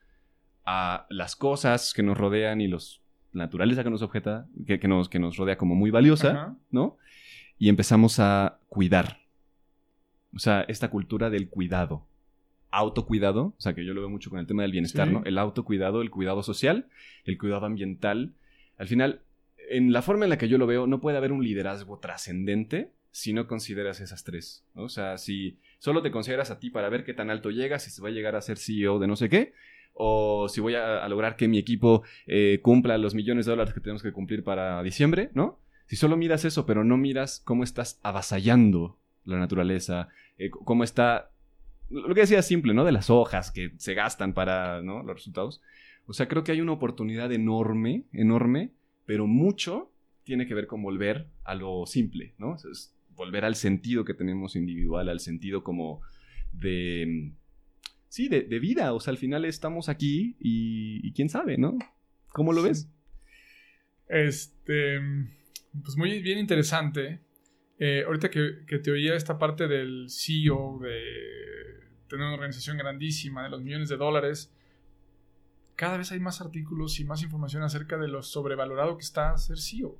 [0.66, 3.00] a las cosas que nos rodean y los
[3.32, 6.56] la naturaleza que nos objeta, que, que nos, que nos rodea como muy valiosa, Ajá.
[6.70, 6.96] ¿no?
[7.58, 9.18] Y empezamos a cuidar.
[10.34, 12.06] O sea, esta cultura del cuidado.
[12.72, 15.14] Autocuidado, o sea, que yo lo veo mucho con el tema del bienestar, Sí.
[15.14, 15.22] ¿no?
[15.24, 16.88] El autocuidado, el cuidado social,
[17.24, 18.32] el cuidado ambiental.
[18.78, 19.20] Al final,
[19.68, 22.90] en la forma en la que yo lo veo, no puede haber un liderazgo trascendente
[23.12, 24.64] si no consideras esas tres.
[24.74, 27.90] O sea, si solo te consideras a ti para ver qué tan alto llegas, si
[27.90, 29.52] se va a llegar a ser CEO de no sé qué,
[29.92, 33.80] o si voy a, lograr que mi equipo eh, cumpla los millones de dólares que
[33.80, 35.60] tenemos que cumplir para diciembre, ¿no?
[35.86, 41.32] Si solo miras eso, pero no miras cómo estás avasallando la naturaleza, eh, cómo está,
[41.90, 42.84] lo que decía simple, ¿no?
[42.84, 45.02] De las hojas que se gastan para, ¿no?
[45.02, 45.60] Los resultados.
[46.06, 48.70] O sea, creo que hay una oportunidad enorme, enorme,
[49.04, 49.90] pero mucho
[50.22, 52.56] tiene que ver con volver a lo simple, ¿no?
[53.20, 56.00] Volver al sentido que tenemos individual, al sentido como
[56.52, 57.32] de...
[58.08, 58.92] Sí, de, de vida.
[58.94, 61.78] O sea, al final estamos aquí y, y quién sabe, ¿no?
[62.32, 62.88] ¿Cómo lo ves?
[64.08, 64.98] Este,
[65.84, 67.20] pues muy bien interesante.
[67.78, 70.98] Eh, ahorita que, que te oía esta parte del CEO, de
[72.08, 74.52] tener una organización grandísima, de los millones de dólares,
[75.76, 79.58] cada vez hay más artículos y más información acerca de lo sobrevalorado que está ser
[79.58, 79.98] CEO.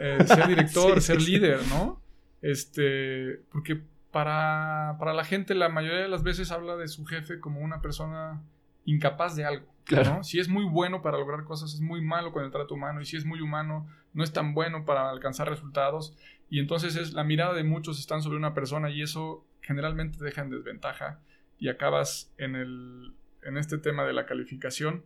[0.00, 1.32] Eh, ser director, Sí, ser sí.
[1.32, 2.02] líder, ¿no?
[2.42, 7.40] Este, porque para, para la gente la mayoría de las veces habla de su jefe
[7.40, 8.42] como una persona
[8.84, 9.66] incapaz de algo.
[9.84, 10.16] Claro.
[10.16, 10.24] ¿no?
[10.24, 13.00] Si es muy bueno para lograr cosas, es muy malo con el trato humano.
[13.00, 16.16] Y si es muy humano, no es tan bueno para alcanzar resultados.
[16.48, 20.24] Y entonces es la mirada de muchos están sobre una persona y eso generalmente te
[20.24, 21.20] deja en desventaja.
[21.58, 25.04] Y acabas en, el, en este tema de la calificación,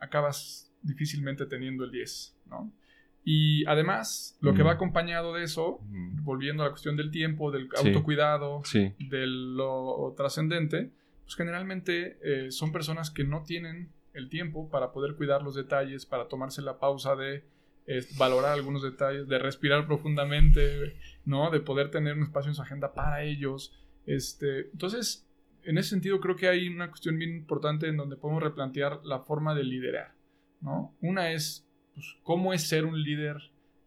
[0.00, 2.72] acabas difícilmente teniendo el 10, ¿no?
[3.24, 4.66] Y además, lo que Mm.
[4.66, 6.24] va acompañado de eso, Mm.
[6.24, 7.86] volviendo a la cuestión del tiempo, del Sí.
[7.88, 8.92] autocuidado, Sí.
[8.98, 10.90] de lo trascendente,
[11.24, 16.04] pues generalmente eh, son personas que no tienen el tiempo para poder cuidar los detalles,
[16.04, 17.44] para tomarse la pausa de
[17.88, 21.50] eh, valorar algunos detalles, de respirar profundamente, ¿no?
[21.50, 23.72] De poder tener un espacio en su agenda para ellos.
[24.06, 25.26] Este, entonces,
[25.64, 29.18] en ese sentido creo que hay una cuestión bien importante en donde podemos replantear la
[29.20, 30.12] forma de liderar,
[30.60, 30.94] ¿no?
[31.00, 33.36] Una es pues, cómo es ser un líder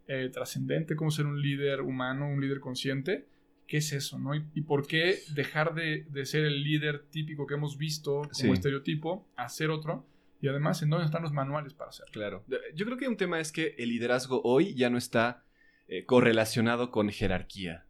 [0.08, 3.26] eh, trascendente, cómo ser un líder humano, un líder consciente,
[3.68, 4.20] ¿qué es eso?
[4.20, 4.36] ¿no?
[4.36, 8.32] ¿Y, y por qué dejar de, de ser el líder típico que hemos visto como
[8.34, 8.52] Sí.
[8.52, 10.06] estereotipo a ser otro?
[10.41, 12.12] Y además, ¿en dónde están los manuales para hacerlo?
[12.12, 12.46] Claro.
[12.76, 15.44] Yo creo que un tema es que el liderazgo hoy ya no está
[15.88, 17.86] eh, correlacionado con jerarquía.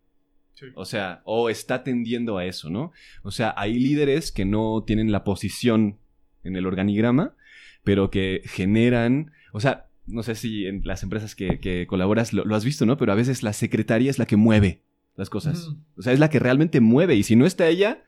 [0.54, 0.68] Sí.
[0.76, 2.94] O sea, o está tendiendo a eso, ¿no?
[3.24, 5.98] O sea, hay líderes que no tienen la posición
[6.44, 7.36] en el organigrama,
[7.84, 12.46] pero que generan, o sea, no sé si en las empresas que, que colaboras lo,
[12.46, 12.98] lo has visto, ¿no?
[12.98, 14.82] Pero a veces la secretaria es la que mueve
[15.16, 15.70] las cosas.
[15.96, 17.16] O sea, es la que realmente mueve.
[17.16, 18.04] Y si no está ella,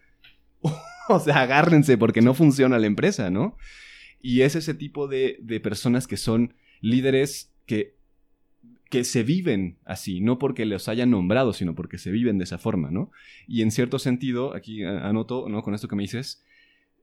[1.09, 3.57] o sea, agárrense porque no funciona la empresa, ¿no?
[4.21, 7.95] Y es ese tipo de, de personas que son líderes que,
[8.89, 12.57] que se viven así, no porque los hayan nombrado, sino porque se viven de esa
[12.57, 13.11] forma, ¿no?
[13.47, 15.61] Y en cierto sentido, aquí anoto, ¿no?
[15.61, 16.43] Con esto que me dices,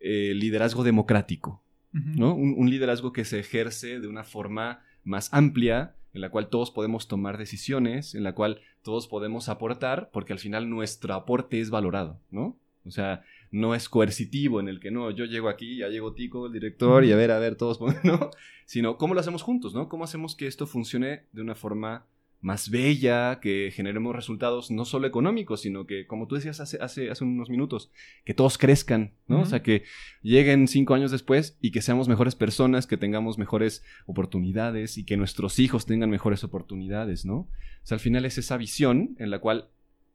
[0.00, 1.63] eh, liderazgo democrático,
[1.94, 2.34] ¿no?
[2.34, 6.70] Un, un liderazgo que se ejerce de una forma más amplia, en la cual todos
[6.70, 11.70] podemos tomar decisiones, en la cual todos podemos aportar, porque al final nuestro aporte es
[11.70, 12.56] valorado, ¿no?
[12.84, 16.46] O sea, no es coercitivo en el que no, yo llego aquí, ya llegó Tico,
[16.46, 18.30] el director, y a ver, a ver, todos, ¿no?
[18.66, 19.88] Sino, ¿cómo lo hacemos juntos, no?
[19.88, 22.04] ¿Cómo hacemos que esto funcione de una forma
[22.40, 27.10] más bella, que generemos resultados no solo económicos, sino que, como tú decías hace, hace,
[27.10, 27.90] hace unos minutos,
[28.24, 29.40] que todos crezcan, ¿no?
[29.40, 29.84] O sea, que
[30.22, 35.16] lleguen cinco años después y que seamos mejores personas, que tengamos mejores oportunidades y que
[35.16, 37.36] nuestros hijos tengan mejores oportunidades, ¿no?
[37.36, 37.48] O
[37.82, 39.68] sea, al final es esa visión en la cual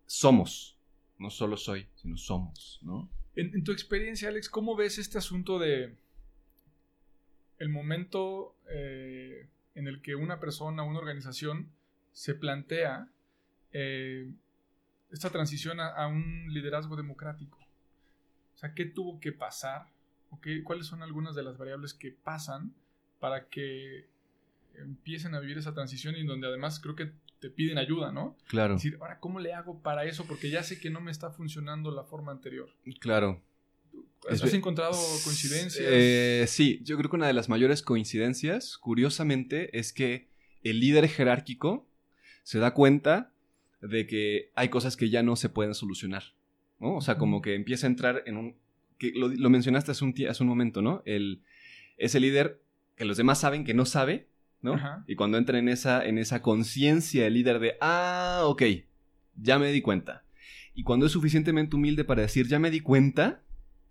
[0.05, 0.77] somos,
[1.17, 3.10] no solo soy, sino somos, ¿no?
[3.36, 5.95] En, en tu experiencia, Alex, ¿cómo ves este asunto de
[7.60, 11.69] el momento eh, en el que una persona, una organización
[12.12, 13.10] se plantea
[13.72, 14.32] eh,
[15.12, 17.58] esta transición a, a un liderazgo democrático?
[18.56, 19.88] O sea, ¿qué tuvo que pasar?
[20.32, 22.74] ¿O qué- ¿Cuáles son algunas de las variables que pasan
[23.19, 24.08] para que
[24.76, 28.38] empiecen a vivir esa transición y donde además creo que te piden ayuda, ¿no?
[28.48, 30.26] Claro, Es decir, ahora, ¿cómo le hago para eso?
[30.26, 32.69] Porque ya sé que no me está funcionando la forma anterior.
[33.00, 33.41] claro.
[34.30, 34.91] ¿Has, Es encontrado
[35.24, 35.86] coincidencias?
[35.89, 40.30] Eh, sí, yo creo que una de las mayores coincidencias, curiosamente, es que
[40.62, 41.88] el líder jerárquico
[42.43, 43.32] se da cuenta
[43.82, 46.23] de que hay cosas que ya no se pueden solucionar,
[46.80, 46.95] ¿no?
[46.95, 48.56] O sea, como que empieza a entrar en un...
[48.97, 51.02] que lo, lo mencionaste hace un, tie- hace un momento, ¿no?
[51.06, 51.41] El,
[51.97, 52.62] ese líder
[52.95, 54.28] que los demás saben que no sabe,
[54.62, 54.73] ¿no?
[54.73, 55.06] Ajá.
[55.08, 58.63] Y cuando entra en esa, en esa conciencia el líder de, ah, ok,
[59.41, 60.23] ya me di cuenta.
[60.73, 63.41] Y cuando es suficientemente humilde para decir, ya me di cuenta,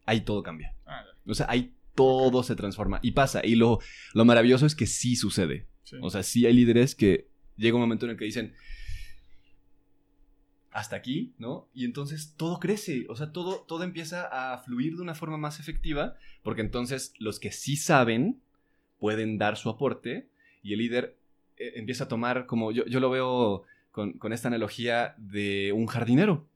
[0.04, 0.74] ahí todo cambia.
[0.86, 3.40] Ah, O sea, ahí todo se transforma y pasa.
[3.44, 3.78] Y lo,
[4.12, 5.66] lo maravilloso es que sí sucede.
[5.84, 5.96] sí.
[6.02, 7.27] O sea, sí hay líderes que
[7.58, 8.54] llega un momento en el que dicen,
[10.70, 11.68] hasta aquí, ¿no?
[11.74, 15.60] Y entonces todo crece, o sea, todo, todo empieza a fluir de una forma más
[15.60, 18.40] efectiva, porque entonces los que sí saben
[18.98, 20.28] pueden dar su aporte
[20.62, 21.16] y el líder
[21.56, 25.86] eh, empieza a tomar como, yo, yo lo veo con, con esta analogía de un
[25.86, 26.46] jardinero.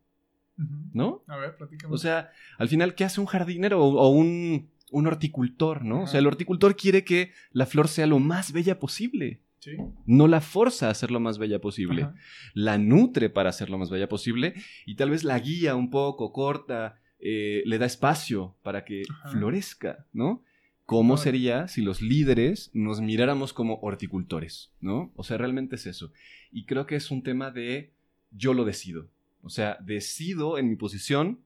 [0.93, 1.23] ¿no?
[1.27, 1.95] A ver, platícame.
[1.95, 6.03] O sea, al final, ¿qué hace un jardinero o, o un, un horticultor, no?
[6.03, 9.41] O sea, el horticultor quiere que la flor sea lo más bella posible.
[9.63, 9.77] Sí.
[10.07, 12.03] No la forza a ser lo más bella posible.
[12.03, 12.15] Ajá.
[12.53, 16.33] La nutre para ser lo más bella posible y tal vez la guía un poco,
[16.33, 19.31] corta, eh, le da espacio para que Ajá.
[19.31, 20.43] florezca, ¿no?
[20.85, 25.13] ¿Cómo sería si los líderes nos miráramos como horticultores, ¿no?
[25.15, 26.13] O sea, realmente es eso.
[26.51, 27.93] Y creo que es un tema de
[28.33, 29.09] yo lo decido.
[29.43, 31.41] O sea, decido en mi posición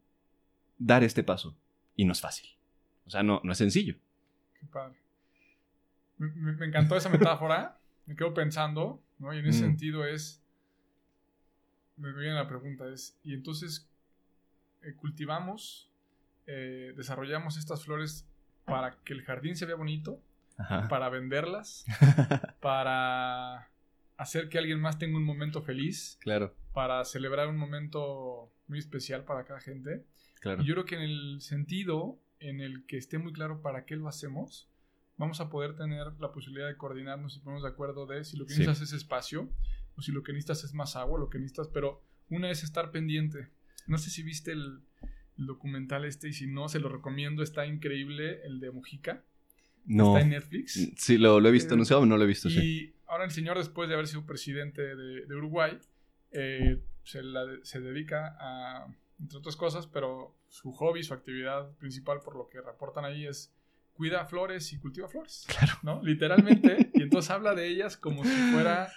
[0.79, 1.57] dar este paso.
[1.95, 2.49] Y no es fácil.
[3.07, 3.95] O sea, no, no es sencillo.
[4.59, 4.97] Qué padre.
[6.19, 7.79] Me encantó esa metáfora.
[8.07, 9.33] Me quedo pensando, ¿no?
[9.35, 9.69] Y en ese Mm.
[9.71, 10.43] sentido es.
[11.97, 13.19] Me viene la pregunta: es.
[13.23, 13.89] Y entonces,
[14.83, 15.91] eh, cultivamos,
[16.47, 18.29] eh, desarrollamos estas flores
[18.65, 20.21] para que el jardín se vea bonito,
[20.59, 20.89] Ajá.
[20.89, 21.85] para venderlas,
[22.61, 23.71] para
[24.17, 26.19] hacer que alguien más tenga un momento feliz.
[26.21, 26.55] Claro.
[26.73, 30.05] Para celebrar un momento muy especial para cada gente.
[30.41, 30.63] Claro.
[30.63, 33.97] Y yo creo que en el sentido en el que esté muy claro para qué
[33.97, 34.69] lo hacemos,
[35.19, 38.47] vamos a poder tener la posibilidad de coordinarnos y ponernos de acuerdo de si lo
[38.47, 38.61] que Sí.
[38.61, 39.49] necesitas es espacio
[39.97, 42.91] o si lo que necesitas es más agua, lo que necesitas, pero una es estar
[42.91, 43.49] pendiente.
[43.87, 44.81] No sé si viste el,
[45.39, 49.25] el documental este y si no, se lo recomiendo, está increíble, el de Mujica,
[49.87, 50.09] No.
[50.09, 50.91] está en Netflix.
[50.97, 52.59] Sí, lo, lo he visto Eh, anunciado, no lo he visto, sí.
[52.61, 55.79] Y ahora el señor, después de haber sido presidente de, de Uruguay,
[56.33, 58.87] eh, se, la- se dedica a,
[59.21, 63.55] entre otras cosas, pero su hobby, su actividad principal, por lo que reportan ahí, es
[63.97, 65.45] cuida flores y cultiva flores.
[65.49, 65.73] Claro.
[65.83, 66.03] ¿no?
[66.03, 66.91] Literalmente.
[66.95, 68.89] y entonces habla de ellas como si fuera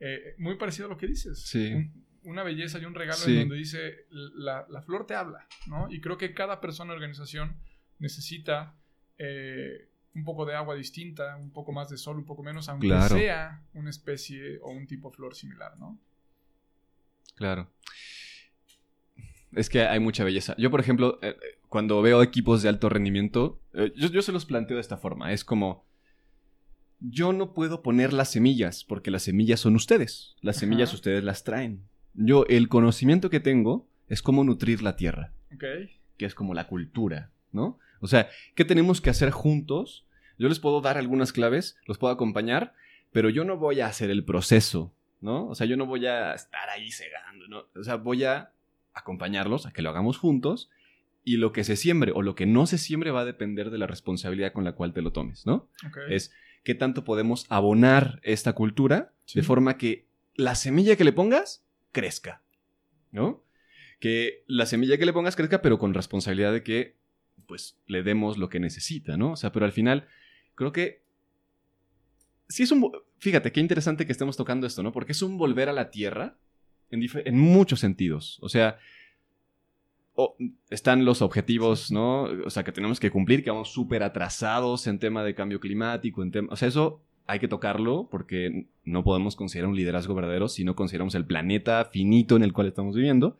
[0.00, 1.42] eh, muy parecido a lo que dices.
[1.46, 1.72] Sí.
[1.74, 3.34] Un- una belleza y un regalo Sí.
[3.34, 5.86] en donde dice la, la flor te habla, ¿no?
[5.90, 7.56] Y creo que cada persona o organización
[8.00, 8.74] necesita
[9.18, 12.88] eh, un poco de agua distinta, un poco más de sol, un poco menos, aunque
[12.88, 13.14] Claro.
[13.16, 15.98] sea una especie o un tipo de flor similar, ¿no?
[17.36, 17.70] Claro.
[19.54, 20.54] Es que hay mucha belleza.
[20.58, 24.32] Yo, por ejemplo, eh, eh, cuando veo equipos de alto rendimiento, eh, yo, yo se
[24.32, 25.32] los planteo de esta forma.
[25.32, 25.84] Es como,
[27.00, 30.34] yo no puedo poner las semillas, porque las semillas son ustedes.
[30.40, 30.60] Las Ajá.
[30.60, 31.82] semillas ustedes las traen.
[32.14, 35.64] Yo, el conocimiento que tengo es cómo nutrir la tierra, ¿Ok?
[36.16, 37.78] que es como la cultura, ¿no?
[38.00, 40.06] O sea, ¿qué tenemos que hacer juntos?
[40.38, 42.74] Yo les puedo dar algunas claves, los puedo acompañar,
[43.12, 45.48] pero yo no voy a hacer el proceso, ¿no?
[45.48, 47.64] O sea, yo no voy a estar ahí cegando, ¿no?
[47.78, 48.52] O sea, voy a
[48.94, 50.70] acompañarlos a que lo hagamos juntos
[51.28, 53.78] y lo que se siembre o lo que no se siembre va a depender de
[53.78, 55.68] la responsabilidad con la cual te lo tomes, ¿no?
[56.08, 59.40] Es qué tanto podemos abonar esta cultura Sí.
[59.40, 62.42] de forma que la semilla que le pongas crezca,
[63.10, 63.42] ¿no?
[63.98, 66.94] Que la semilla que le pongas crezca, pero con responsabilidad de que,
[67.48, 69.32] pues, le demos lo que necesita, ¿no?
[69.32, 70.06] O sea, pero al final,
[70.54, 71.02] creo que
[72.48, 72.92] sí es un...
[73.18, 74.92] Fíjate, qué interesante que estemos tocando esto, ¿no?
[74.92, 76.38] Porque es un volver a la tierra
[76.90, 78.38] en muchos sentidos.
[78.42, 78.78] O sea,
[80.16, 80.36] o-
[80.70, 82.22] están los objetivos, ¿no?
[82.44, 86.22] O sea, que tenemos que cumplir, que vamos súper atrasados en tema de cambio climático,
[86.22, 86.48] en tema...
[86.50, 90.74] O sea, eso hay que tocarlo porque no podemos considerar un liderazgo verdadero si no
[90.74, 93.36] consideramos el planeta finito en el cual estamos viviendo.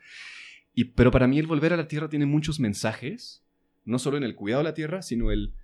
[0.74, 3.42] Y, pero para mí el volver a la Tierra tiene muchos mensajes,
[3.84, 5.54] no solo en el cuidado de la Tierra, sino el...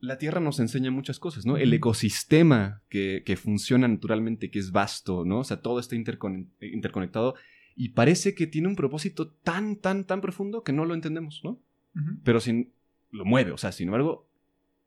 [0.00, 1.56] La Tierra nos enseña muchas cosas, ¿no?
[1.56, 5.38] El ecosistema que, que funciona naturalmente, que es vasto, ¿no?
[5.38, 7.36] O sea, todo está intercone- interconectado
[7.76, 11.60] y parece que tiene un propósito tan, tan, tan profundo que no lo entendemos, ¿no?
[12.24, 12.72] Pero sin,
[13.10, 14.28] lo mueve, o sea, sin embargo,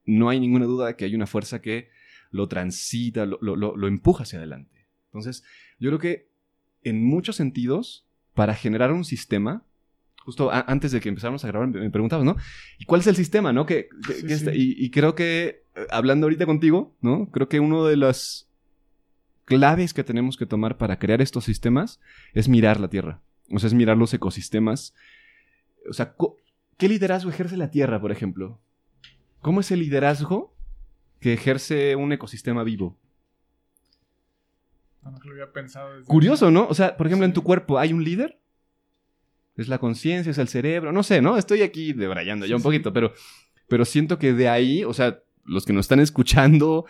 [0.05, 1.89] no hay ninguna duda de que hay una fuerza que
[2.31, 4.85] lo transita, lo, lo- lo- lo empuja hacia adelante.
[5.07, 5.43] Entonces,
[5.79, 6.27] yo creo que
[6.83, 9.63] en muchos sentidos, para generar un sistema,
[10.19, 12.35] justo antes de que empezáramos a grabar, me preguntabas, ¿no?
[12.77, 13.65] ¿Y cuál es el sistema, no?
[13.65, 14.75] Que, que- Sí, que está- sí.
[14.77, 17.29] y, y creo que, eh, hablando ahorita contigo, ¿no?
[17.31, 18.46] Creo que uno de las
[19.47, 21.99] claves que tenemos que tomar para crear estos sistemas
[22.33, 23.21] es mirar la Tierra.
[23.49, 24.93] O sea, es mirar los ecosistemas.
[25.89, 26.13] O sea,
[26.77, 28.59] ¿qué liderazgo ejerce la Tierra, por ejemplo?
[29.41, 30.53] ¿Cómo es el liderazgo
[31.21, 32.97] que ejerce un ecosistema vivo?
[35.03, 35.93] No, no lo había pensado.
[35.95, 36.67] desde- Curioso, ¿no?
[36.67, 37.35] O sea, por ejemplo, en Sí.
[37.35, 38.37] tu cuerpo hay un líder.
[39.55, 41.37] Es la conciencia, es el cerebro, no sé, ¿no?
[41.37, 42.63] Estoy aquí debrayando ya Sí, un sí.
[42.63, 43.13] poquito, pero,
[43.67, 46.85] pero siento que de ahí, o sea, los que nos están escuchando,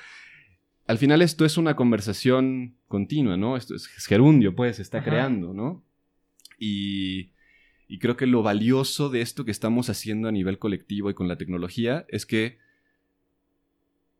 [0.87, 3.57] al final esto es una conversación continua, ¿no?
[3.57, 5.09] Esto es gerundio, pues, se está Ajá.
[5.09, 5.83] creando, ¿no?
[6.57, 7.31] Y,
[7.87, 11.27] y creo que lo valioso de esto que estamos haciendo a nivel colectivo y con
[11.27, 12.57] la tecnología es que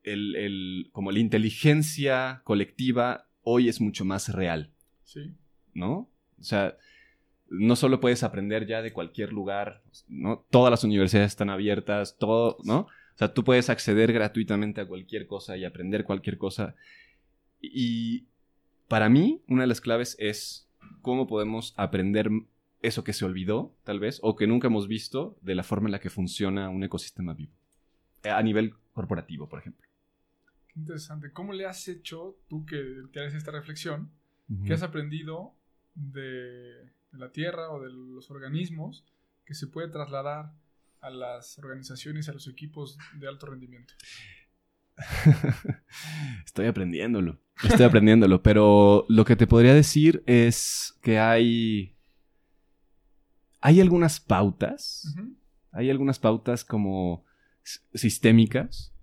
[0.03, 4.71] el, el- como la inteligencia colectiva hoy es mucho más real.
[5.03, 5.31] Sí.
[5.73, 6.09] ¿no?
[6.39, 6.75] O sea,
[7.49, 10.45] no solo puedes aprender ya de cualquier lugar, ¿no?
[10.49, 12.87] Todas las universidades están abiertas, todo, ¿no?
[13.17, 16.75] O sea, tú puedes acceder gratuitamente a cualquier cosa y aprender cualquier cosa.
[17.59, 18.27] Y
[18.87, 20.69] para mí, una de las claves es
[21.01, 22.29] cómo podemos aprender
[22.83, 25.93] eso que se olvidó, tal vez, o que nunca hemos visto de la forma en
[25.93, 27.53] la que funciona un ecosistema vivo.
[28.23, 29.87] A nivel corporativo, por ejemplo.
[30.67, 31.31] Qué interesante.
[31.31, 34.11] ¿Cómo le has hecho tú que, que haces esta reflexión?
[34.63, 35.55] ¿Qué has aprendido
[35.95, 39.03] de, de la Tierra o de los organismos
[39.43, 40.51] que se puede trasladar
[41.01, 43.93] a las organizaciones, a los equipos de alto rendimiento?
[46.45, 47.39] Estoy aprendiéndolo.
[47.63, 48.41] Estoy aprendiéndolo.
[48.41, 51.95] Pero lo que te podría decir es que hay.
[53.61, 55.15] Hay algunas pautas.
[55.71, 57.25] Hay algunas pautas como
[57.93, 58.93] sistémicas.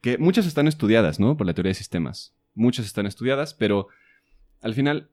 [0.00, 1.36] Que muchas están estudiadas, ¿no?
[1.36, 2.34] Por la teoría de sistemas.
[2.54, 3.88] Muchas están estudiadas, pero
[4.60, 5.10] al final.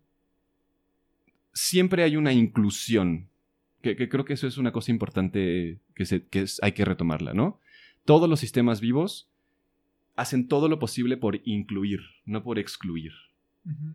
[1.53, 3.29] Siempre hay una inclusión.
[3.82, 6.86] Que, que creo que eso es una cosa importante que, se- que es- hay que
[6.86, 7.59] retomarla, ¿no?
[8.05, 9.30] Todos los sistemas vivos
[10.15, 13.13] hacen todo lo posible por incluir, no por excluir.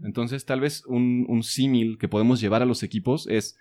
[0.05, 3.59] Entonces, tal vez un, un símil que podemos llevar a los equipos es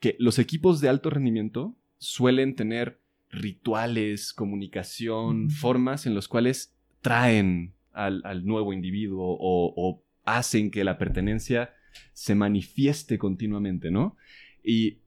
[0.00, 2.98] que los equipos de alto rendimiento suelen tener
[3.30, 10.84] rituales, comunicación, formas en los cuales traen al, al nuevo individuo o, o hacen que
[10.84, 11.74] la pertenencia
[12.12, 14.16] se manifieste continuamente, ¿no?
[14.64, 14.98] Y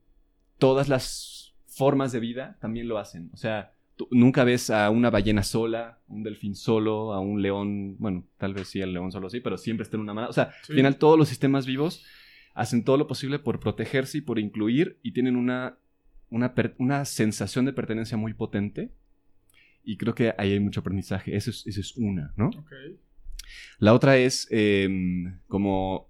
[0.58, 3.30] todas las formas de vida también lo hacen.
[3.32, 7.96] O sea, tú nunca ves a una ballena sola, un delfín solo, a un león,
[7.98, 10.30] bueno, tal vez sí el león solo sí, pero siempre está en una manada.
[10.30, 10.72] O sea, Sí.
[10.72, 12.04] al final todos los sistemas vivos
[12.54, 15.78] hacen todo lo posible por protegerse y por incluir y tienen una,
[16.30, 18.90] una, una sensación de pertenencia muy potente.
[19.84, 21.34] Y creo que ahí hay mucho aprendizaje.
[21.36, 22.50] Eso es, eso es una, ¿no?
[23.78, 24.88] La otra es eh,
[25.46, 26.08] como,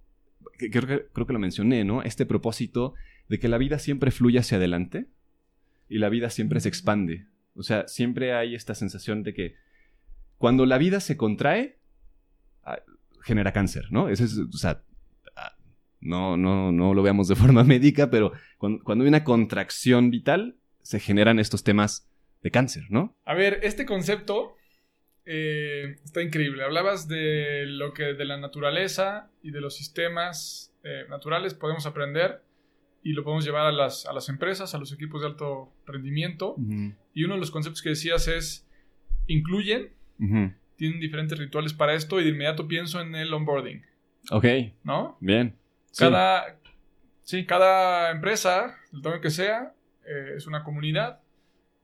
[0.57, 2.01] creo que, creo que lo mencioné, ¿no?
[2.03, 2.95] Este propósito
[3.29, 5.07] de que la vida siempre fluye hacia adelante
[5.87, 7.27] y la vida siempre se expande.
[7.55, 9.55] O sea, siempre hay esta sensación de que
[10.37, 11.77] cuando la vida se contrae,
[12.63, 12.79] ah,
[13.21, 14.09] genera cáncer, ¿no?
[14.09, 14.83] Eso es, o sea,
[15.35, 15.55] ah,
[15.99, 20.57] no, no, no lo veamos de forma médica, pero cuando, cuando hay una contracción vital,
[20.81, 22.09] se generan estos temas
[22.41, 23.15] de cáncer, ¿no?
[23.25, 24.55] A ver, este concepto
[25.25, 26.63] eh, está increíble.
[26.63, 32.41] Hablabas de lo que de la naturaleza y de los sistemas eh, naturales podemos aprender
[33.03, 36.55] y lo podemos llevar a las, a las empresas, a los equipos de alto rendimiento.
[37.13, 38.67] Y uno de los conceptos que decías es,
[39.27, 39.91] incluyen,
[40.75, 43.81] tienen diferentes rituales para esto y de inmediato pienso en el onboarding,
[44.31, 44.45] Ok,
[44.83, 45.17] ¿no?
[45.21, 45.55] bien.
[45.97, 46.59] Cada,
[47.23, 47.45] Sí.
[47.45, 49.73] cada empresa, el tamaño que sea,
[50.05, 51.21] eh, es una comunidad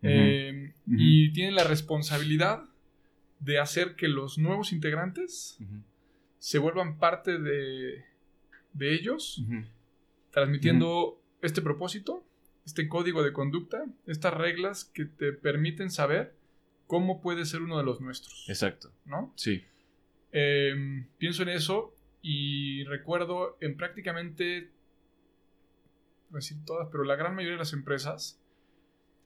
[0.01, 0.95] eh, Ujú.
[0.97, 2.63] y tiene la responsabilidad
[3.39, 5.57] de hacer que los nuevos integrantes
[6.39, 8.03] se vuelvan parte de,
[8.74, 9.43] de ellos,
[10.36, 12.23] Transmitiendo este propósito,
[12.65, 16.36] este código de conducta, estas reglas que te permiten saber
[16.88, 18.91] cómo puede ser uno de los nuestros, Exacto.
[19.05, 19.31] ¿no?
[19.36, 19.63] Sí.
[20.31, 24.71] Eh, pienso en eso y recuerdo en prácticamente,
[26.29, 28.39] no decir todas, pero la gran mayoría de las empresas,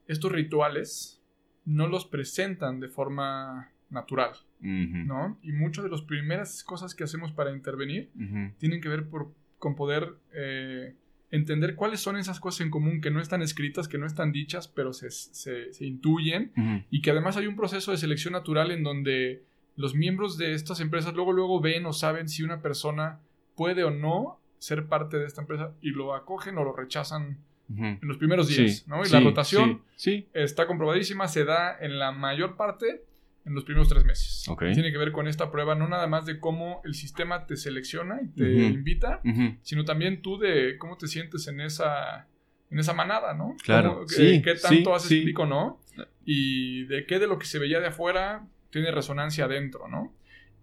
[0.07, 1.21] estos rituales
[1.65, 4.33] no los presentan de forma natural.
[4.61, 5.39] ¿no?
[5.41, 8.11] Y muchas de las primeras cosas que hacemos para intervenir
[8.59, 10.95] tienen que ver por- con poder eh,
[11.31, 14.67] entender cuáles son esas cosas en común que no están escritas, que no están dichas,
[14.67, 16.51] pero se, se- se intuyen
[16.89, 19.43] y que además hay un proceso de selección natural en donde
[19.75, 23.19] los miembros de estas empresas luego luego ven o saben si una persona
[23.55, 27.37] puede o no ser parte de esta empresa y lo acogen o lo rechazan
[27.69, 29.03] en los primeros días, Sí, ¿no?
[29.03, 30.27] Y sí, la rotación sí.
[30.33, 33.03] está comprobadísima, se da en la mayor parte
[33.45, 34.45] en los primeros tres meses.
[34.73, 38.19] Tiene que ver con esta prueba no nada más de cómo el sistema te selecciona
[38.21, 39.21] y te invita,
[39.61, 42.27] sino también tú de cómo te sientes en esa,
[42.69, 43.55] en esa manada, ¿no?
[43.63, 45.23] Claro, sí, eh, ¿Qué tanto sí, haces sí.
[45.23, 45.79] clic o no?
[46.25, 50.13] Y de qué de lo que se veía de afuera tiene resonancia adentro, ¿no?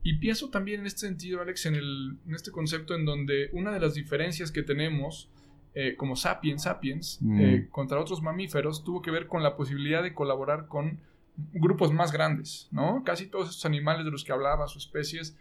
[0.05, 3.73] Y pienso también en este sentido, Alex, en, el, en este concepto en donde una
[3.73, 5.29] de las diferencias que tenemos
[5.75, 7.41] eh, como sapiens, sapiens, Mm.
[7.41, 11.01] eh, contra otros mamíferos, tuvo que ver con la posibilidad de colaborar con
[11.53, 13.03] grupos más grandes, ¿no?
[13.05, 15.37] Casi todos esos animales de los que hablabas o especies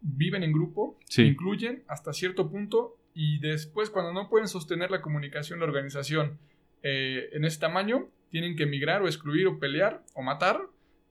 [0.00, 1.22] viven en grupo, Sí.
[1.22, 6.38] incluyen hasta cierto punto y después cuando no pueden sostener la comunicación, la organización
[6.82, 10.60] eh, en ese tamaño, tienen que emigrar o excluir o pelear o matar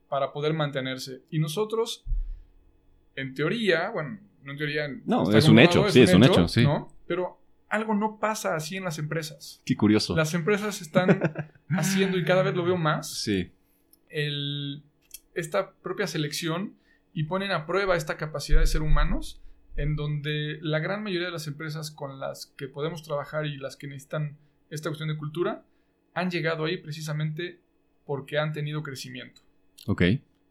[0.07, 1.21] para poder mantenerse.
[1.29, 2.03] Y nosotros,
[3.15, 4.87] en teoría, bueno, no en teoría...
[5.05, 6.63] No, es un hecho, sí, es un hecho, sí.
[6.63, 6.87] ¿no?
[7.07, 9.61] Pero algo no pasa así en las empresas.
[9.65, 10.15] Qué curioso.
[10.15, 11.21] Las empresas están
[11.69, 13.51] haciendo, y cada vez lo veo más, Sí.
[14.09, 14.83] El-
[15.33, 16.75] esta propia selección
[17.13, 19.41] y ponen a prueba esta capacidad de ser humanos,
[19.75, 23.75] en donde la gran mayoría de las empresas con las que podemos trabajar y las
[23.77, 24.37] que necesitan
[24.69, 25.63] esta cuestión de cultura
[26.13, 27.59] han llegado ahí precisamente
[28.05, 29.41] porque han tenido crecimiento.
[29.87, 30.01] Ok.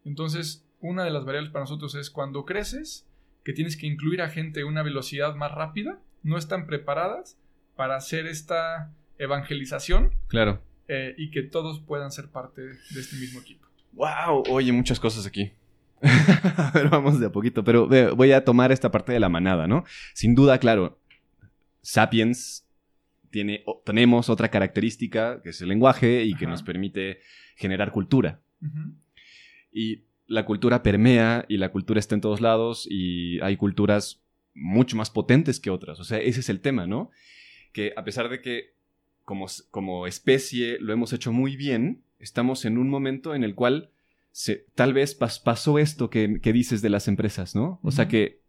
[0.04, 3.06] Entonces, una de las variables para nosotros es cuando creces,
[3.44, 7.38] que tienes que incluir a gente a una velocidad más rápida, no están preparadas
[7.76, 10.62] para hacer esta evangelización Claro.
[10.88, 13.66] Eh, y que todos puedan ser parte de este mismo equipo.
[13.92, 15.52] Wow, oye, muchas cosas aquí.
[16.02, 17.86] a ver, vamos de a poquito, pero
[18.16, 19.84] voy a tomar esta parte de la manada, ¿no?
[20.14, 20.98] Sin duda, claro,
[21.82, 22.64] Sapiens
[23.30, 27.20] tiene, o- tenemos otra característica que es el lenguaje y que nos permite
[27.56, 28.40] generar cultura.
[29.72, 34.22] Y la cultura permea y la cultura está en todos lados y hay culturas
[34.54, 35.98] mucho más potentes que otras.
[36.00, 37.10] O sea, ese es el tema, ¿no?
[37.72, 38.74] Que a pesar de que
[39.28, 43.90] como, como especie lo hemos hecho muy bien, estamos en un momento en el cual
[44.32, 47.78] se, tal vez pas- pasó esto que, que dices de las empresas, ¿no?
[47.82, 48.40] O sea que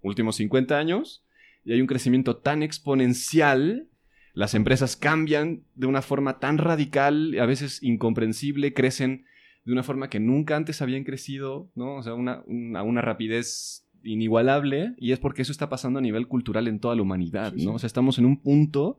[0.00, 1.24] últimos 50 años
[1.64, 3.88] y hay un crecimiento tan exponencial,
[4.32, 9.24] las empresas cambian de una forma tan radical, a veces incomprensible, crecen
[9.64, 11.96] de una forma que nunca antes habían crecido, ¿no?
[11.96, 16.28] O sea, una, una, una rapidez inigualable y es porque eso está pasando a nivel
[16.28, 17.66] cultural en toda la humanidad, Sí, sí.
[17.66, 17.74] ¿no?
[17.74, 18.98] O sea, estamos en un punto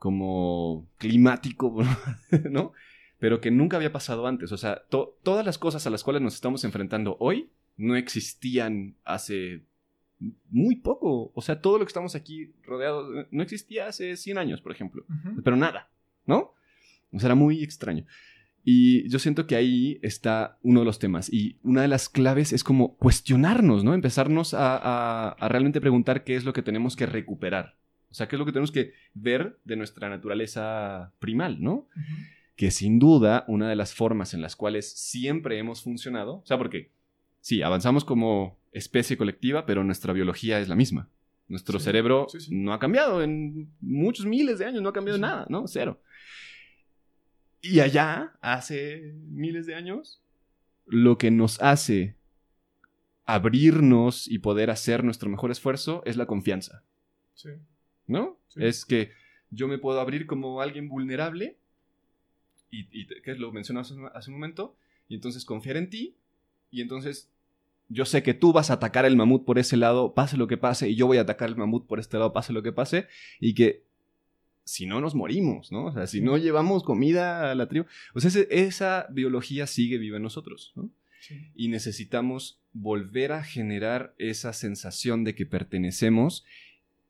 [0.00, 1.76] como climático,
[2.50, 2.72] ¿no?
[3.18, 4.50] Pero que nunca había pasado antes.
[4.50, 8.96] O sea, to- todas las cosas a las cuales nos estamos enfrentando hoy no existían
[9.04, 9.62] hace
[10.50, 11.30] muy poco.
[11.34, 14.72] O sea, todo lo que estamos aquí rodeados eh, no existía hace 100 años, por
[14.72, 15.04] ejemplo.
[15.44, 15.90] Pero nada,
[16.26, 16.54] ¿no?
[17.12, 18.06] O sea, era muy extraño.
[18.64, 21.30] Y yo siento que ahí está uno de los temas.
[21.32, 23.92] Y una de las claves es como cuestionarnos, ¿no?
[23.92, 27.76] Empezarnos a, a- a realmente preguntar qué es lo que tenemos que recuperar.
[28.10, 31.88] O sea, qué es lo que tenemos que ver de nuestra naturaleza primal, ¿no?
[32.56, 36.58] Que sin duda una de las formas en las cuales siempre hemos funcionado, o sea,
[36.58, 36.90] porque
[37.40, 41.08] sí, avanzamos como especie colectiva, pero nuestra biología es la misma.
[41.48, 42.54] Nuestro Sí, cerebro sí, sí.
[42.54, 45.66] no ha cambiado en muchos miles de años, no ha cambiado nada, ¿no?
[45.66, 46.00] Cero.
[47.62, 50.22] Y allá, hace miles de años,
[50.86, 52.16] lo que nos hace
[53.24, 56.82] abrirnos y poder hacer nuestro mejor esfuerzo es la confianza.
[57.34, 57.50] Sí.
[58.10, 58.38] ¿No?
[58.48, 58.64] Sí.
[58.64, 59.10] Es que
[59.50, 61.56] yo me puedo abrir como alguien vulnerable,
[62.70, 64.76] y, y te- que lo mencionas hace, hace un momento,
[65.08, 66.14] y entonces confiar en ti,
[66.70, 67.28] y entonces
[67.88, 70.56] yo sé que tú vas a atacar el mamut por ese lado, pase lo que
[70.56, 73.06] pase, y yo voy a atacar el mamut por este lado, pase lo que pase,
[73.40, 73.82] y que
[74.64, 75.86] si no nos morimos, ¿no?
[75.86, 79.98] O sea, si no llevamos comida a la tribu, o sea, ese- esa biología sigue
[79.98, 80.90] viva en nosotros, ¿no?
[81.22, 81.50] Sí.
[81.54, 86.46] y necesitamos volver a generar esa sensación de que pertenecemos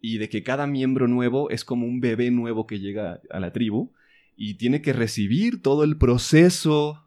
[0.00, 3.52] y de que cada miembro nuevo es como un bebé nuevo que llega a la
[3.52, 3.92] tribu
[4.36, 7.04] y tiene que recibir todo el proceso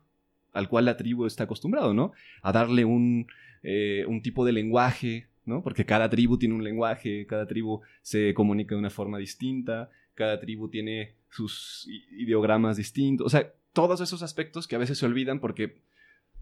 [0.52, 2.12] al cual la tribu está acostumbrado, ¿no?
[2.44, 3.28] A darle un,
[3.64, 5.64] eh, un tipo de lenguaje, ¿no?
[5.64, 10.40] Porque cada tribu tiene un lenguaje, cada tribu se comunica de una forma distinta, cada
[10.40, 15.40] tribu tiene sus ideogramas distintos, o sea, todos esos aspectos que a veces se olvidan
[15.40, 15.82] porque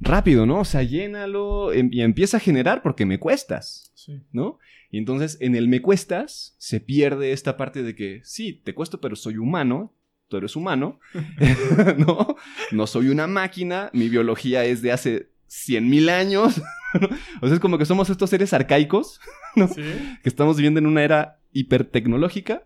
[0.01, 0.59] rápido, ¿no?
[0.59, 4.21] O sea, llénalo em- y empieza a generar porque me cuestas, Sí.
[4.33, 4.57] ¿no?
[4.89, 8.99] Y entonces en el me cuestas se pierde esta parte de que sí, te cuesto,
[8.99, 9.93] pero soy humano,
[10.27, 10.99] tú eres humano,
[11.97, 12.35] ¿no?
[12.71, 16.61] No soy una máquina, mi biología es de hace 100 mil años.
[17.41, 19.19] o sea, es como que somos estos seres arcaicos
[19.55, 19.81] Sí.
[20.23, 22.63] que estamos viviendo en una era hipertecnológica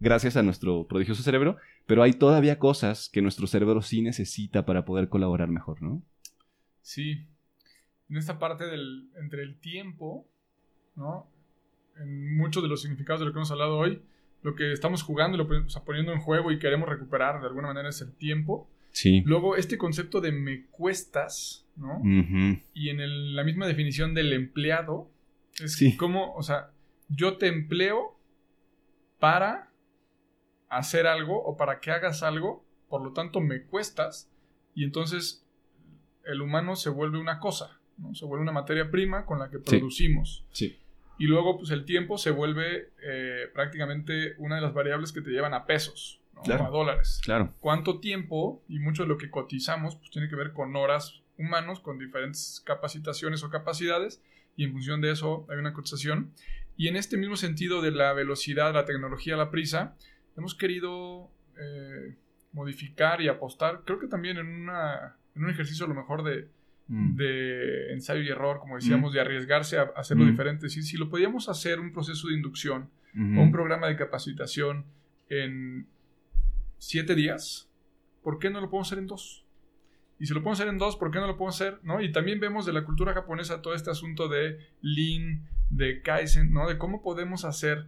[0.00, 1.56] gracias a nuestro prodigioso cerebro,
[1.86, 6.02] pero hay todavía cosas que nuestro cerebro sí necesita para poder colaborar mejor, ¿no?
[6.82, 7.26] Sí.
[8.10, 10.26] En esta parte del, entre el tiempo,
[10.96, 11.26] ¿no?
[12.00, 14.02] En muchos de los significados de lo que hemos hablado hoy,
[14.42, 17.40] lo que estamos jugando y lo pon- o sea, poniendo en juego y queremos recuperar
[17.40, 18.68] de alguna manera es el tiempo.
[18.92, 19.22] Sí.
[19.26, 22.00] Luego, este concepto de me cuestas, ¿no?
[22.72, 25.10] Y en el- la misma definición del empleado,
[25.60, 25.96] es Sí.
[25.96, 26.70] como, o sea,
[27.08, 28.16] yo te empleo
[29.18, 29.70] para
[30.68, 34.30] hacer algo o para que hagas algo, por lo tanto me cuestas,
[34.74, 35.44] y entonces
[36.28, 38.14] el humano se vuelve una cosa, ¿no?
[38.14, 40.44] se vuelve una materia prima con la que producimos.
[40.52, 40.78] Sí.
[41.18, 45.30] Y luego, pues el tiempo se vuelve eh, prácticamente una de las variables que te
[45.30, 46.42] llevan a pesos, ¿no?
[46.42, 46.64] Claro.
[46.64, 47.52] o a dólares Claro.
[47.58, 51.80] cuánto tiempo y mucho de lo que cotizamos pues tiene que ver con horas humanos
[51.80, 54.22] con diferentes capacitaciones o capacidades
[54.56, 56.32] y en función de eso hay una cotización
[56.76, 59.96] y en este mismo sentido de la velocidad la tecnología la prisa
[60.36, 61.28] hemos querido
[61.60, 62.14] eh,
[62.52, 66.48] modificar y apostar creo que también en una en un ejercicio a lo mejor de,
[66.90, 67.16] Mm.
[67.16, 70.30] de ensayo y error como decíamos de arriesgarse a hacerlo Mm.
[70.30, 74.84] diferente si, si lo podíamos hacer un proceso de inducción o un programa de capacitación
[75.28, 75.86] en
[76.78, 77.68] siete días,
[78.22, 79.44] ¿por qué no lo podemos hacer en dos?
[80.20, 81.78] Y si lo podemos hacer en dos, ¿por qué no lo podemos hacer?
[81.82, 82.00] ¿no?
[82.00, 86.68] Y también vemos de la cultura japonesa todo este asunto de Lean, de Kaizen, ¿no?
[86.68, 87.86] De cómo podemos hacer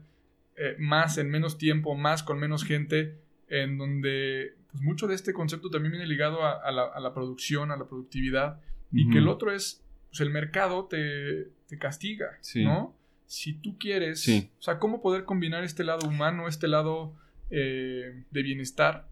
[0.57, 3.19] eh, más en menos tiempo, más con menos gente,
[3.51, 7.13] en donde pues, mucho de este concepto también viene ligado a, a la, a la
[7.13, 8.61] producción, a la productividad,
[8.93, 12.65] y que el otro es, pues el mercado te, te castiga, Sí.
[12.65, 12.97] ¿no?
[13.27, 14.51] Si tú quieres, Sí.
[14.59, 17.15] o sea, cómo poder combinar este lado humano, este lado
[17.51, 19.07] eh, de bienestar,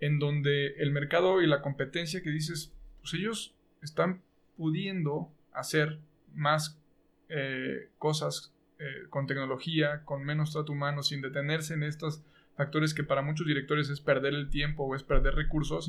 [0.00, 4.20] en donde el mercado y la competencia que dices, pues ellos están
[4.56, 5.98] pudiendo hacer
[6.34, 6.78] más
[7.28, 12.22] eh, cosas eh, con tecnología, con menos trato humano, sin detenerse en estos
[12.56, 15.88] factores que para muchos directores es perder el tiempo o es perder recursos.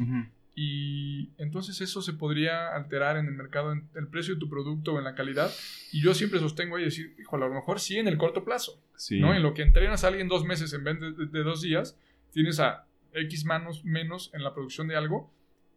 [0.58, 4.94] Y entonces eso se podría alterar en el mercado, en el precio de tu producto
[4.94, 5.52] o en la calidad.
[5.92, 8.82] Y yo siempre sostengo ahí decir, híjole, a lo mejor sí en el corto plazo.
[8.96, 9.20] Sí.
[9.20, 9.34] ¿no?
[9.34, 11.98] En lo que entrenas a alguien dos meses en vez de, de- de dos días,
[12.32, 15.30] tienes a X manos menos en la producción de algo,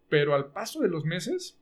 [0.08, 1.58] pero al paso de los meses,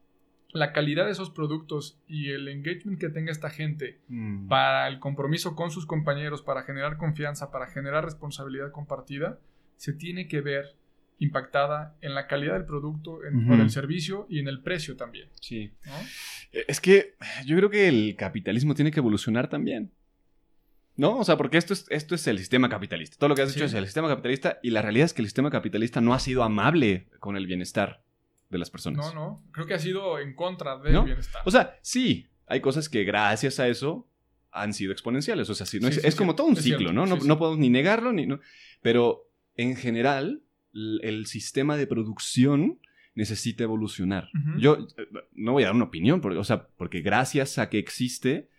[0.50, 4.48] la calidad de esos productos y el engagement que tenga esta gente Mm.
[4.48, 9.38] para el compromiso con sus compañeros, para generar confianza, para generar responsabilidad compartida,
[9.76, 10.76] se tiene que ver
[11.18, 15.28] impactada en la calidad del producto, en, el servicio y en el precio también.
[15.40, 15.72] Sí.
[16.52, 17.14] Eh, es que
[17.46, 19.92] yo creo que el capitalismo tiene que evolucionar también.
[20.94, 21.18] ¿No?
[21.18, 23.18] O sea, porque esto es, esto es el sistema capitalista.
[23.18, 25.28] Todo lo que has dicho es el sistema capitalista y la realidad es que el
[25.28, 28.02] sistema capitalista no ha sido amable con el bienestar
[28.50, 29.14] de las personas.
[29.14, 29.44] No, no.
[29.52, 31.42] Creo que ha sido en contra del bienestar.
[31.44, 34.08] O sea, sí, hay cosas que gracias a eso
[34.52, 35.50] han sido exponenciales.
[35.50, 37.06] O sea, sí, no es, como todo un ciclo, ¿no?
[37.06, 38.26] No, no podemos ni negarlo, ni.
[38.26, 38.40] No,
[38.82, 40.42] pero en general,
[40.72, 42.78] el sistema de producción
[43.14, 44.28] necesita evolucionar.
[44.58, 44.86] Yo
[45.32, 48.50] no voy a dar una opinión, porque, o sea, porque gracias a que existe,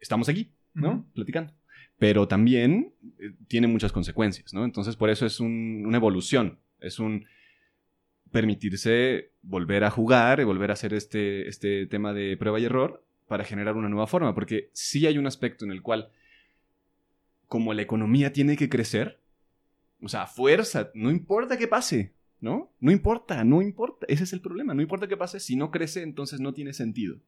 [0.00, 1.06] estamos aquí, ¿no?
[1.14, 1.54] Platicando.
[1.96, 4.64] Pero también eh, tiene muchas consecuencias, ¿no?
[4.64, 6.58] Entonces, por eso es una evolución.
[6.80, 7.24] Es un
[8.34, 13.06] permitirse volver a jugar y volver a hacer este, este tema de prueba y error
[13.28, 14.34] para generar una nueva forma.
[14.34, 16.10] Porque sí hay un aspecto en el cual,
[17.46, 19.20] como la economía tiene que crecer,
[20.02, 22.72] o sea, fuerza, no importa qué pase, ¿no?
[22.80, 24.04] No importa, no importa.
[24.08, 24.74] Ese es el problema.
[24.74, 27.20] No importa qué pase, si no crece, entonces no tiene sentido.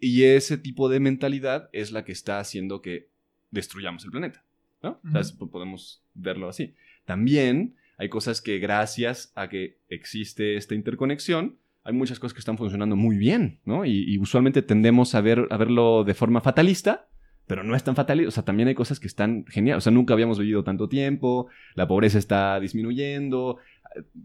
[0.00, 3.08] Y ese tipo de mentalidad es la que está haciendo que
[3.52, 4.44] destruyamos el planeta,
[4.82, 5.00] ¿no?
[5.04, 6.74] o sea, podemos verlo así.
[7.04, 12.56] También hay cosas que gracias a que existe esta interconexión, hay muchas cosas que están
[12.56, 13.84] funcionando muy bien, ¿no?
[13.84, 17.08] Y, usualmente tendemos a, ver, a verlo de forma fatalista,
[17.46, 18.24] pero no es tan fatal.
[18.26, 19.78] O sea, también hay cosas que están geniales.
[19.78, 23.58] O sea, nunca habíamos vivido tanto tiempo, la pobreza está disminuyendo,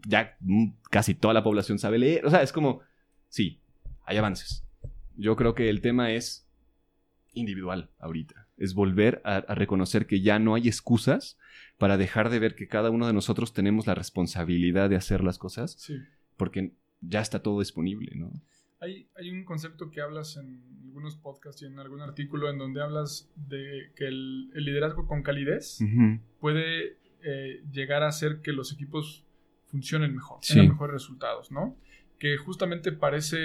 [0.06, 0.36] ya
[0.90, 2.26] casi toda la población sabe leer.
[2.26, 2.80] O sea, es como,
[3.28, 3.60] sí,
[4.04, 4.64] hay avances.
[5.16, 6.46] Yo creo que el tema es
[7.32, 8.43] individual ahorita.
[8.56, 11.38] Es volver a, reconocer que ya no hay excusas
[11.78, 15.38] para dejar de ver que cada uno de nosotros tenemos la responsabilidad de hacer las
[15.38, 15.76] cosas.
[15.78, 15.98] Sí.
[16.36, 18.32] Porque ya está todo disponible, ¿no?
[18.80, 23.30] Hay, un concepto que hablas en algunos podcasts y en algún artículo en donde hablas
[23.34, 25.78] de que el, liderazgo con calidez
[26.38, 29.24] puede eh, llegar a hacer que los equipos
[29.64, 31.78] funcionen mejor, tengan mejores resultados, ¿no?
[32.24, 33.36] Que justamente parece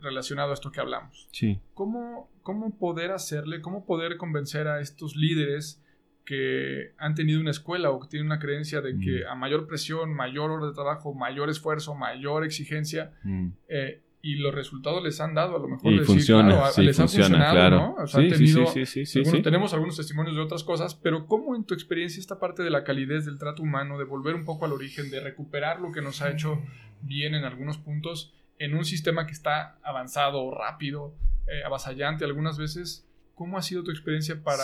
[0.00, 1.28] relacionado a esto que hablamos.
[1.32, 1.60] Sí.
[1.74, 5.84] ¿Cómo, ¿Cómo poder hacerle, cómo poder convencer a estos líderes
[6.24, 9.28] que han tenido una escuela o que tienen una creencia de que mm.
[9.28, 13.48] a mayor presión, mayor hora de trabajo, mayor esfuerzo, mayor exigencia, mm.
[13.68, 17.52] eh, y los resultados les han dado, a lo mejor les, funciona, les ha funcionado,
[17.52, 17.76] claro.
[17.76, 17.94] ¿no?
[18.04, 21.74] O sea, sí, sí, sí, tenemos algunos testimonios de otras cosas, pero ¿cómo en tu
[21.74, 25.10] experiencia esta parte de la calidez del trato humano, de volver un poco al origen,
[25.10, 26.62] de recuperar lo que nos ha hecho
[27.02, 31.16] bien en algunos puntos, en un sistema que está avanzado, rápido,
[31.48, 33.04] eh, avasallante algunas veces,
[33.34, 34.62] ¿cómo ha sido tu experiencia para,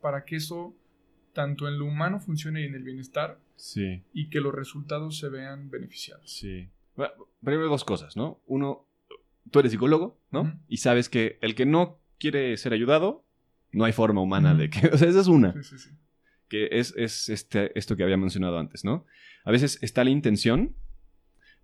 [0.00, 0.74] para que eso,
[1.32, 3.38] tanto en lo humano, funcione y en el bienestar,
[4.12, 6.28] y que los resultados se vean beneficiados?
[6.28, 6.68] Sí.
[7.44, 8.40] primero dos cosas, ¿no?
[8.46, 8.87] Uno,
[9.50, 10.58] tú eres psicólogo, ¿no?
[10.68, 13.24] Y sabes que el que no quiere ser ayudado,
[13.72, 14.88] no hay forma humana de que...
[14.92, 15.52] O sea, esa es una.
[15.52, 15.90] Sí, sí, sí.
[16.48, 19.04] Que es, es este, esto que había mencionado antes, ¿no?
[19.44, 20.74] A veces está la intención,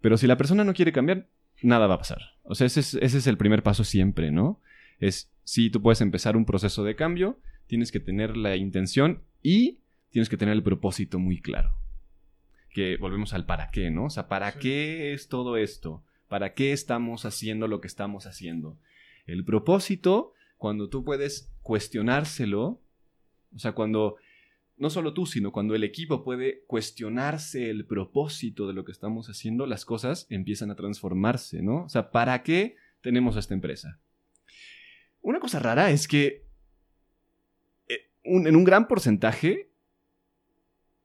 [0.01, 1.29] pero si la persona no quiere cambiar,
[1.63, 2.19] nada va a pasar.
[2.43, 4.61] O sea, ese es, ese es el primer paso siempre, ¿no?
[5.01, 9.79] Es, si tú puedes empezar un proceso de cambio, tienes que tener la intención y
[10.11, 11.73] tienes que tener el propósito muy claro.
[12.71, 14.05] Que volvemos al para qué, ¿no?
[14.07, 16.05] O sea, ¿para qué es todo esto?
[16.35, 18.77] ¿Para qué estamos haciendo lo que estamos haciendo?
[19.25, 22.83] El propósito, cuando tú puedes cuestionárselo,
[23.55, 24.17] o sea, cuando
[24.77, 29.29] no solo tú, sino cuando el equipo puede cuestionarse el propósito de lo que estamos
[29.29, 31.85] haciendo, las cosas empiezan a transformarse, ¿no?
[31.85, 34.01] O sea, ¿para qué tenemos esta empresa?
[35.21, 36.49] Una cosa rara es que
[37.87, 39.71] eh, en un gran porcentaje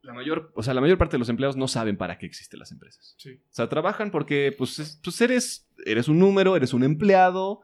[0.02, 2.58] la mayor, o sea, la mayor parte de los empleados no saben para qué existen
[2.58, 3.16] las empresas.
[3.24, 7.60] O sea, trabajan porque, pues, pues eres, eres un número, eres un empleado,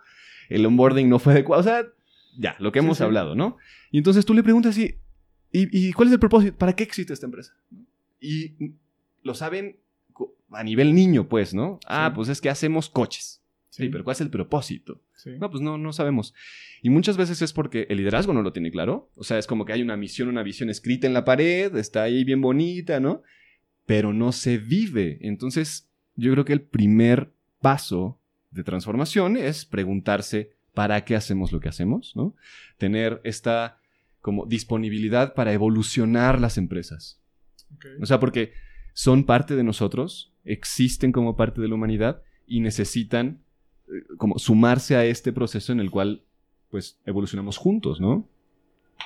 [0.49, 1.87] el onboarding no fue adecuado, o sea,
[2.39, 3.57] ya, lo que hemos hablado, ¿no?
[3.91, 4.99] Y entonces tú le preguntas, ¿y,
[5.51, 6.57] y, cuál es el propósito?
[6.57, 7.55] ¿Para qué existe esta empresa?
[8.21, 8.75] Y
[9.23, 9.79] lo saben
[10.51, 11.81] a nivel niño, pues, ¿no?
[11.87, 13.43] Ah, pues es que hacemos coches.
[13.71, 15.01] Sí, pero ¿cuál es el propósito?
[15.25, 16.35] No, pues no, no sabemos.
[16.83, 19.11] Y muchas veces es porque el liderazgo no lo tiene claro.
[19.17, 22.03] O sea, es como que hay una misión, una visión escrita en la pared, está
[22.03, 23.23] ahí bien bonita, ¿no?
[23.87, 25.19] Pero no se vive.
[25.23, 31.61] Entonces, yo creo que el primer paso de transformación es preguntarse para qué hacemos lo
[31.61, 32.35] que hacemos, ¿no?
[32.77, 33.81] Tener esta
[34.21, 37.21] como disponibilidad para evolucionar las empresas.
[38.01, 38.53] O sea, porque
[38.93, 43.41] son parte de nosotros, existen como parte de la humanidad y necesitan
[44.17, 46.23] como sumarse a este proceso en el cual
[46.71, 48.29] pues evolucionamos juntos, ¿no?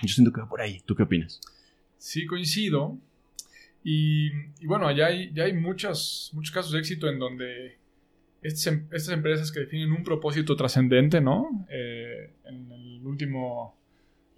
[0.02, 0.80] Yo siento que va por ahí.
[0.86, 1.40] ¿Tú qué opinas?
[1.98, 2.98] Sí, coincido.
[3.82, 4.30] Y,
[4.66, 7.78] bueno, ya hay, ya hay muchos, muchos casos de éxito en donde
[8.42, 11.66] estas, em, estas empresas que definen un propósito trascendente, ¿no?
[11.70, 13.79] Eh, en el último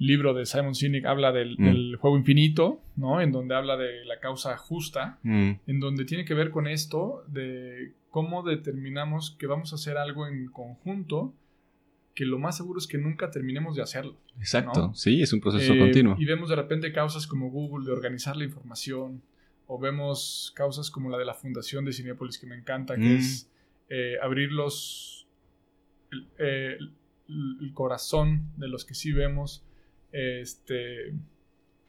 [0.07, 1.65] libro de Simon Sinek habla del, Mm.
[1.65, 3.21] del juego infinito, ¿no?
[3.21, 7.25] En donde habla de la causa justa, Mm, en donde tiene que ver con esto
[7.29, 11.35] de cómo determinamos que vamos a hacer algo en conjunto,
[12.15, 14.17] que lo más seguro es que nunca terminemos de hacerlo.
[14.39, 14.95] Exacto, ¿no?
[14.95, 16.17] sí, es un proceso Eh, continuo.
[16.19, 19.23] Y vemos de repente causas como Google de organizar la información,
[19.67, 23.17] o vemos causas como la de la fundación de Cinepolis que me encanta, que Mm.
[23.17, 23.49] es
[23.89, 25.27] eh, abrir los
[26.11, 26.77] el, eh,
[27.29, 29.65] el- el corazón de los que sí vemos,
[30.13, 31.15] este,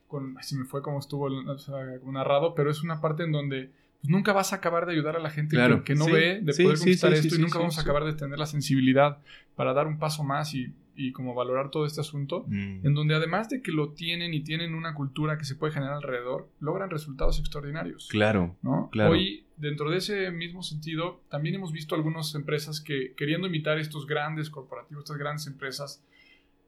[0.07, 3.69] con, se me fue como estuvo o sea, narrado, pero es una parte en donde
[4.01, 6.11] pues, nunca vas a acabar de ayudar a la gente Claro, que, que no sí,
[6.11, 7.81] ve de sí, poder sí, conquistar sí, esto sí, y sí, nunca sí, vamos a
[7.81, 9.19] acabar de tener la sensibilidad
[9.55, 13.15] para dar un paso más y, y como valorar todo este asunto Mm, en donde
[13.15, 16.89] además de que lo tienen y tienen una cultura que se puede generar alrededor, logran
[16.89, 18.07] resultados extraordinarios.
[18.09, 18.89] Claro, ¿no?
[18.91, 19.11] claro.
[19.11, 24.05] Hoy, dentro de ese mismo sentido, también hemos visto algunas empresas que, queriendo imitar estos
[24.05, 26.03] grandes corporativos, estas grandes empresas,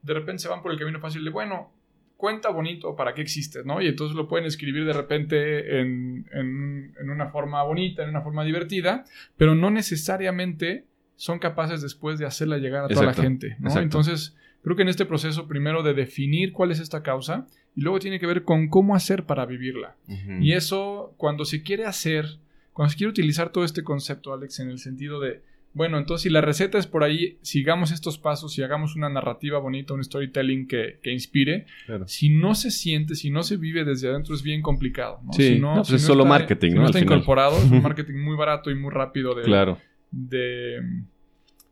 [0.06, 1.72] de repente se van por el camino fácil de, bueno,
[2.18, 3.82] cuenta bonito para qué existes, ¿no?
[3.82, 8.22] Y entonces lo pueden escribir de repente en, en- en una forma bonita, en una
[8.22, 9.04] forma divertida,
[9.38, 10.86] pero no necesariamente
[11.16, 13.68] son capaces después de hacerla llegar a toda Exacto, la gente, ¿no?
[13.68, 13.82] exacto.
[13.84, 18.00] Entonces, creo que en este proceso, primero de definir cuál es esta causa, y luego
[18.00, 19.96] tiene que ver con cómo hacer para vivirla.
[20.40, 22.26] Y eso, cuando se quiere hacer,
[22.74, 25.42] cuando se quiere utilizar todo este concepto, Alex, en el sentido de,
[25.76, 29.60] bueno, entonces si la receta es por ahí, sigamos estos pasos y hagamos una narrativa
[29.60, 31.68] bonita, un storytelling que, que inspire.
[31.86, 32.08] Claro.
[32.08, 35.20] Si no se siente, si no se vive desde adentro, es bien complicado.
[35.24, 35.34] ¿no?
[35.34, 36.82] Sí, Si no, pues es solo está- marketing, si ¿no?
[36.82, 37.14] no Al está final.
[37.18, 39.78] incorporado, es un marketing muy barato y muy rápido de, Claro,
[40.12, 40.82] de,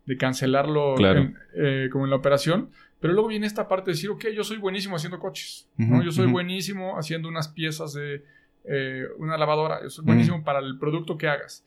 [0.06, 1.22] de cancelarlo Claro.
[1.22, 2.70] en- eh, como en la operación.
[3.00, 5.70] Pero luego viene esta parte de decir, ok, yo soy buenísimo haciendo coches.
[5.78, 5.96] ¿no?
[5.98, 6.34] Ujú, Yo soy ujú.
[6.34, 8.24] buenísimo haciendo unas piezas de
[8.66, 9.80] eh, una lavadora.
[9.84, 11.66] Yo soy buenísimo para el producto que hagas.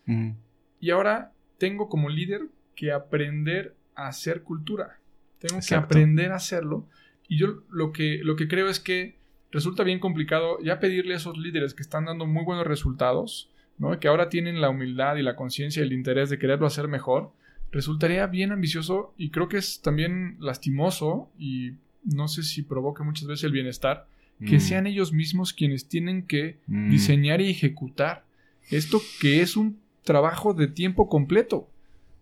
[0.81, 2.43] Y ahora tengo como líder
[2.75, 4.99] que aprender a hacer cultura.
[5.39, 5.69] Tengo Exacto.
[5.89, 6.87] que aprender a hacerlo.
[7.29, 9.17] Y yo lo que, lo que creo es que
[9.53, 13.99] resulta bien complicado ya pedirle a esos líderes que están dando muy buenos resultados, ¿no?
[13.99, 17.33] que ahora tienen la humildad y la conciencia y el interés de quererlo hacer mejor,
[17.73, 21.73] resultaría bien ambicioso y creo que es también lastimoso y
[22.05, 24.07] no sé si provoca muchas veces el bienestar,
[24.47, 24.61] que Mm.
[24.61, 26.91] sean ellos mismos quienes tienen que Mm.
[26.91, 28.25] diseñar y ejecutar
[28.71, 31.69] esto que es un trabajo de tiempo completo,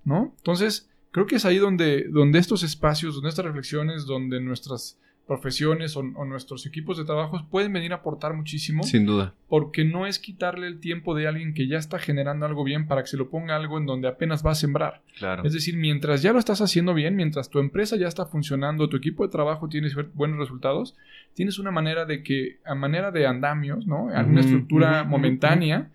[0.05, 0.35] ¿no?
[0.39, 5.97] Entonces, creo que es ahí donde, donde estos espacios, donde estas reflexiones, donde nuestras profesiones
[5.97, 9.33] o, o nuestros equipos de trabajo pueden venir a aportar muchísimo, Sin duda.
[9.49, 13.01] porque no es quitarle el tiempo de alguien que ya está generando algo bien para
[13.03, 15.01] que se lo ponga algo en donde apenas va a sembrar.
[15.17, 15.43] Claro.
[15.45, 18.99] Es decir, mientras ya lo estás haciendo bien, mientras tu empresa ya está funcionando, tu
[18.99, 20.95] equipo de trabajo tiene buenos resultados,
[21.33, 24.11] tienes una manera de que, a manera de andamios, ¿no?
[24.11, 25.91] Alguna estructura momentánea,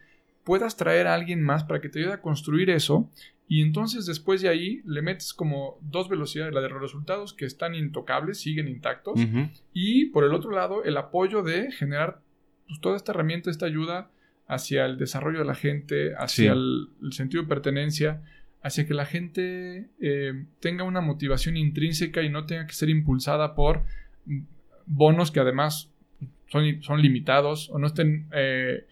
[0.50, 3.08] puedas traer a alguien más para que te ayude a construir eso.
[3.48, 7.46] Y entonces después de ahí le metes como dos velocidades, la de los resultados que
[7.46, 9.20] están intocables, siguen intactos,
[9.74, 12.22] y por el otro lado el apoyo de generar
[12.68, 14.10] pues, toda esta herramienta, esta ayuda
[14.48, 16.58] hacia el desarrollo de la gente, hacia Sí.
[16.58, 18.24] el, el sentido de pertenencia,
[18.64, 23.54] hacia que la gente eh, tenga una motivación intrínseca y no tenga que ser impulsada
[23.54, 23.84] por
[24.88, 25.92] bonos que además
[26.48, 28.86] son, son limitados o no estén eh,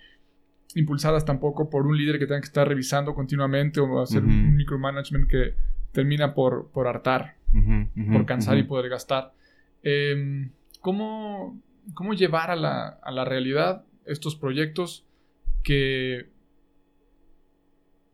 [0.77, 5.27] impulsadas tampoco por un líder que tenga que estar revisando continuamente o hacer un micromanagement
[5.27, 5.55] que
[5.91, 7.35] termina por, por hartar
[8.11, 9.33] por cansar y poder gastar.
[9.83, 10.49] Eh,
[10.81, 11.59] ¿cómo,
[11.93, 15.05] cómo llevar a la, a la realidad estos proyectos
[15.63, 16.29] que,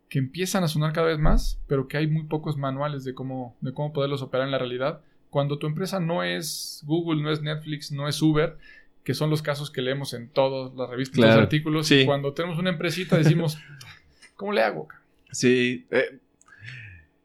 [0.09, 3.55] que empiezan a sonar cada vez más, pero que hay muy pocos manuales de cómo,
[3.61, 5.01] de cómo poderlos operar en la realidad?
[5.29, 8.57] Cuando tu empresa no es Google, no es Netflix, no es Uber,
[9.03, 12.01] que son los casos que leemos en todas las revistas, Claro, los artículos, sí.
[12.01, 13.57] y cuando tenemos una empresita decimos,
[14.35, 14.87] ¿cómo le hago?
[15.31, 15.85] Sí.
[15.91, 16.19] eh,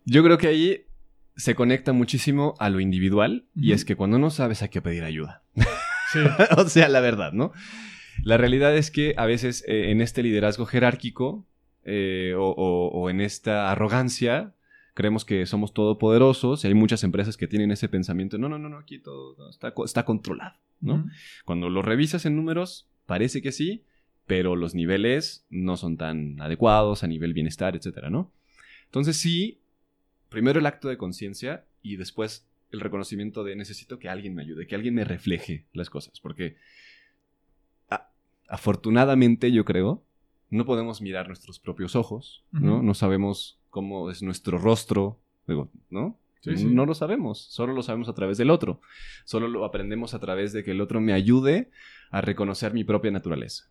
[0.04, 0.84] yo creo que ahí
[1.36, 5.04] se conecta muchísimo a lo individual y es que cuando no sabes hay que pedir
[5.04, 5.42] ayuda.
[6.12, 6.18] Sí.
[6.56, 7.52] o sea, la verdad, ¿no?
[8.24, 11.46] La realidad es que a veces eh, en este liderazgo jerárquico
[11.84, 14.54] eh, o, o- o en esta arrogancia
[14.94, 18.68] creemos que somos todopoderosos y hay muchas empresas que tienen ese pensamiento, no, no, no,
[18.68, 20.58] no aquí todo no, está, está controlado,
[21.44, 23.84] Cuando lo revisas en números, parece que sí,
[24.26, 28.30] pero los niveles no son tan adecuados a nivel bienestar, etcétera, ¿no?
[28.86, 29.60] Entonces sí,
[30.28, 34.66] primero el acto de conciencia y después el reconocimiento de necesito que alguien me ayude,
[34.66, 36.56] que alguien me refleje las cosas, porque
[37.90, 38.10] a-
[38.48, 40.04] afortunadamente yo creo,
[40.50, 42.82] no podemos mirar nuestros propios ojos, ¿no?
[42.82, 46.18] No sabemos cómo es nuestro rostro, digo, ¿no?
[46.40, 46.64] Sí, sí.
[46.66, 48.80] No lo sabemos, solo lo sabemos a través del otro.
[49.24, 51.70] Solo lo aprendemos a través de que el otro me ayude
[52.10, 53.70] a reconocer mi propia naturaleza.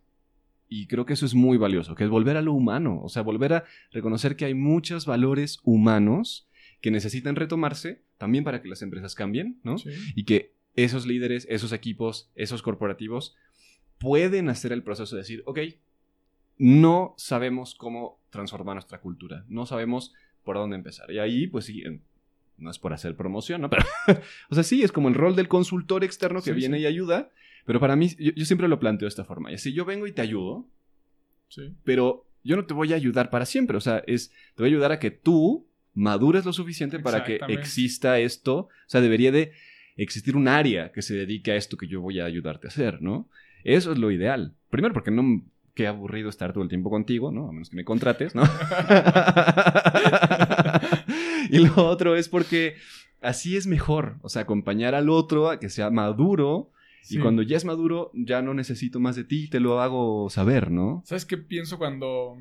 [0.70, 3.22] Y creo que eso es muy valioso, que es volver a lo humano, o sea,
[3.22, 6.50] volver a reconocer que hay muchos valores humanos
[6.82, 9.78] que necesitan retomarse también para que las empresas cambien, ¿no?
[9.78, 9.92] Sí.
[10.16, 13.36] Y que esos líderes, esos equipos, esos corporativos
[13.98, 15.60] pueden hacer el proceso de decir, ok,
[16.58, 20.14] no sabemos cómo transformar nuestra cultura, no sabemos
[20.44, 21.12] por dónde empezar.
[21.12, 21.84] Y ahí, pues sí,
[22.58, 23.70] no es por hacer promoción, ¿no?
[23.70, 23.84] Pero,
[24.50, 27.32] o sea, sí, es como el rol del consultor externo que viene y ayuda,
[27.66, 29.52] pero para mí, yo, siempre lo planteo de esta forma.
[29.52, 30.70] Y así yo vengo y te ayudo,
[31.50, 31.74] sí.
[31.84, 34.74] pero yo no te voy a ayudar para siempre, o sea, es, te voy a
[34.74, 39.52] ayudar a que tú madures lo suficiente para que exista esto, o sea, debería de
[39.98, 43.02] existir un área que se dedique a esto que yo voy a ayudarte a hacer,
[43.02, 43.30] ¿no?
[43.64, 44.54] Eso es lo ideal.
[44.70, 45.44] Primero porque no,
[45.74, 47.50] qué aburrido estar todo el tiempo contigo, ¿no?
[47.50, 48.44] A menos que me contrates, ¿no?
[51.50, 52.76] y lo otro es porque
[53.22, 56.72] así es mejor, o sea, acompañar al otro a que sea maduro.
[57.10, 60.70] Y cuando ya es maduro, ya no necesito más de ti, te lo hago saber,
[60.72, 61.04] ¿no?
[61.06, 62.38] ¿Sabes qué pienso cuando,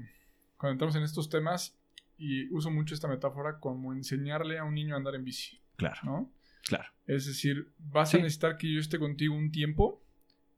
[0.56, 1.78] cuando entramos en estos temas?
[2.18, 5.60] Y uso mucho esta metáfora como enseñarle a un niño a andar en bici.
[5.76, 6.00] Claro.
[6.02, 6.32] ¿No?
[6.66, 6.88] Claro.
[7.06, 10.02] Es decir, vas a necesitar que yo esté contigo un tiempo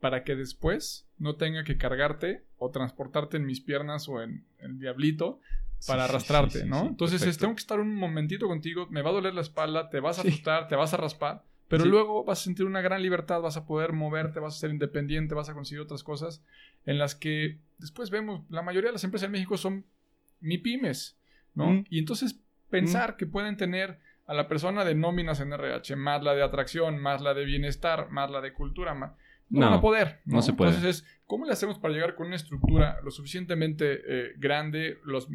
[0.00, 4.78] para que después no tenga que cargarte o transportarte en mis piernas o en el
[4.78, 5.40] diablito
[5.86, 6.86] para arrastrarte, ¿no?
[6.86, 10.18] Entonces, tengo que estar un momentito contigo, me va a doler la espalda, te vas
[10.18, 13.56] a asustar, te vas a raspar, pero luego vas a sentir una gran libertad, vas
[13.56, 16.42] a poder moverte, vas a ser independiente, vas a conseguir otras cosas
[16.86, 19.84] en las que después vemos, la mayoría de las empresas en México son
[20.40, 21.18] mi pymes,
[21.54, 21.72] ¿no?
[21.72, 21.84] Mm.
[21.90, 23.16] Y entonces pensar mm.
[23.16, 27.22] que pueden tener a la persona de nóminas en RH, más la de atracción, más
[27.22, 29.12] la de bienestar, más la de cultura, más
[29.50, 30.20] no, van a poder.
[30.24, 30.42] ¿no?
[30.42, 30.74] se puede.
[30.74, 35.28] Entonces, ¿cómo le hacemos para llegar con una estructura lo suficientemente eh, grande, los,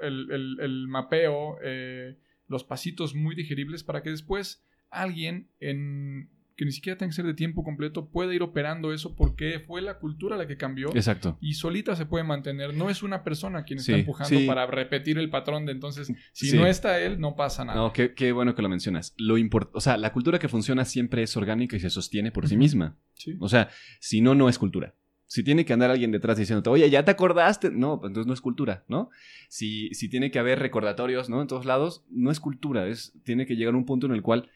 [0.00, 6.98] el, mapeo, eh, los pasitos muy digeribles para que después alguien en que ni siquiera
[6.98, 10.48] tenga que ser de tiempo completo, puede ir operando eso porque fue la cultura la
[10.48, 10.88] que cambió.
[10.88, 11.38] Exacto.
[11.40, 12.74] Y solita se puede mantener.
[12.74, 16.66] No es una persona quien está empujando para repetir el patrón de entonces, si no
[16.66, 17.78] está él, no pasa nada.
[17.78, 19.14] No, qué, qué bueno que lo mencionas.
[19.18, 19.36] Lo
[19.72, 22.98] o sea, la cultura que funciona siempre es orgánica y se sostiene por sí misma.
[23.38, 24.96] O sea, si no, no es cultura.
[25.26, 27.70] Si tiene que andar alguien detrás diciéndote, oye, ¿ya te acordaste?
[27.70, 29.10] No, pues entonces no es cultura, ¿no?
[29.48, 31.40] Si, si tiene que haber recordatorios, ¿no?
[31.40, 32.88] En todos lados, no es cultura.
[32.88, 34.50] Es, tiene que llegar a un punto en el cual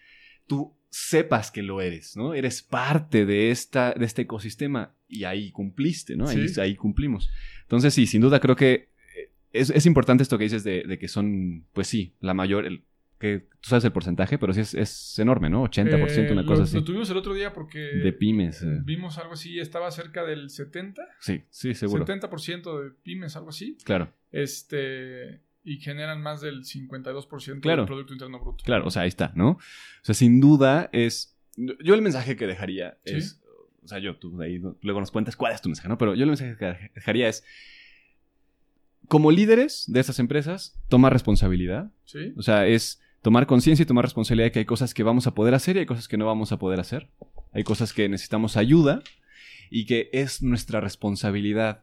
[0.49, 2.35] tú sepas que lo eres, ¿no?
[2.35, 6.29] Eres parte de, esta, de este ecosistema y ahí cumpliste, ¿no?
[6.29, 7.31] Ahí, ahí cumplimos.
[7.63, 11.65] Entonces, sí, sin duda creo que eh, es, importante esto que dices de, que son,
[11.73, 12.85] pues sí, la mayor, el,
[13.19, 15.65] que tú sabes el porcentaje, pero sí es, enorme, ¿no?
[15.65, 16.77] 80%, una eh, cosa así.
[16.77, 17.79] Lo tuvimos el otro día porque...
[17.79, 18.63] De pymes.
[18.63, 18.81] Eh.
[18.85, 21.03] Vimos algo así, estaba cerca del 70.
[21.21, 22.05] Sí, sí, seguro.
[22.05, 23.79] 70% de pymes, algo así.
[23.83, 24.13] Claro.
[24.31, 28.65] Este y generan más del 52% del Producto Interno Bruto.
[28.65, 29.51] Claro, o sea, ahí está, ¿no?
[29.51, 29.61] O
[30.03, 31.37] sea, sin duda es...
[31.57, 33.41] Yo el mensaje que dejaría es...
[33.85, 35.99] O sea, yo, tú de ahí luego nos cuentas cuál es tu mensaje, ¿no?
[35.99, 37.45] Pero yo el mensaje que dejaría es...
[39.09, 41.91] Como líderes de estas empresas, toma responsabilidad.
[42.05, 42.33] Sí.
[42.37, 45.35] O sea, es tomar conciencia y tomar responsabilidad de que hay cosas que vamos a
[45.35, 47.11] poder hacer y hay cosas que no vamos a poder hacer.
[47.53, 49.03] Hay cosas que necesitamos ayuda
[49.71, 51.83] y que es nuestra responsabilidad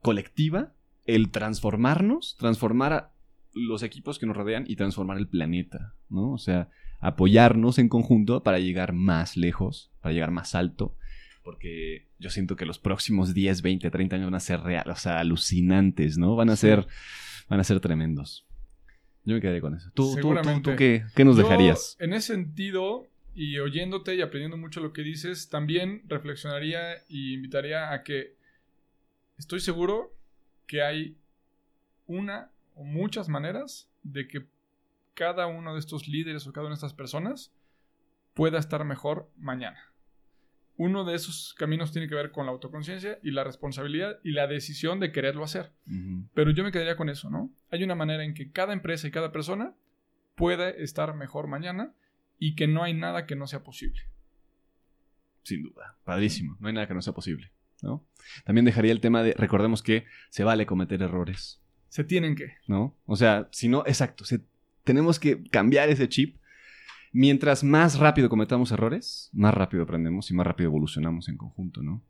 [0.00, 0.72] colectiva
[1.04, 3.12] el transformarnos, transformar a
[3.52, 6.32] los equipos que nos rodean y transformar el planeta, ¿no?
[6.32, 6.68] O sea,
[7.00, 10.96] apoyarnos en conjunto para llegar más lejos, para llegar más alto,
[11.42, 14.96] porque yo siento que los próximos 10, 20, 30 años van a ser real, o
[14.96, 16.34] sea, alucinantes, ¿no?
[16.36, 16.86] Van a ser,
[17.48, 18.46] van a ser tremendos.
[19.24, 19.90] Yo me quedé con eso.
[19.94, 21.96] ¿Tú, tú, tú, qué, qué, nos dejarías?
[21.98, 27.92] En ese sentido, y oyéndote y aprendiendo mucho lo que dices, también reflexionaría y invitaría
[27.92, 28.36] a que
[29.38, 30.14] estoy seguro
[30.66, 31.16] que hay
[32.06, 34.46] una o muchas maneras de que
[35.14, 37.52] cada uno de estos líderes o cada una de estas personas
[38.34, 39.78] pueda estar mejor mañana.
[40.76, 44.48] Uno de esos caminos tiene que ver con la autoconciencia y la responsabilidad y la
[44.48, 45.72] decisión de quererlo hacer.
[46.34, 47.52] Pero yo me quedaría con eso, ¿no?
[47.70, 49.76] Hay una manera en que cada empresa y cada persona
[50.34, 51.94] puede estar mejor mañana
[52.40, 54.00] y que no hay nada que no sea posible.
[55.44, 57.52] Sin duda, padrísimo, no hay nada que no sea posible.
[57.84, 58.04] ¿No?
[58.44, 61.62] También dejaría el tema de, recordemos que se vale cometer errores.
[61.88, 62.54] Se tienen que.
[62.66, 62.96] ¿No?
[63.06, 64.24] O sea, si no, exacto,
[64.82, 66.38] tenemos que cambiar ese chip.
[67.12, 72.02] Mientras más rápido cometamos errores, más rápido aprendemos y más rápido evolucionamos en conjunto, ¿no?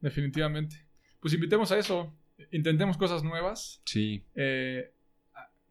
[0.00, 0.86] Definitivamente.
[1.18, 2.16] Pues invitemos a eso,
[2.52, 3.82] intentemos cosas nuevas.
[3.84, 4.24] Sí.
[4.36, 4.92] Eh,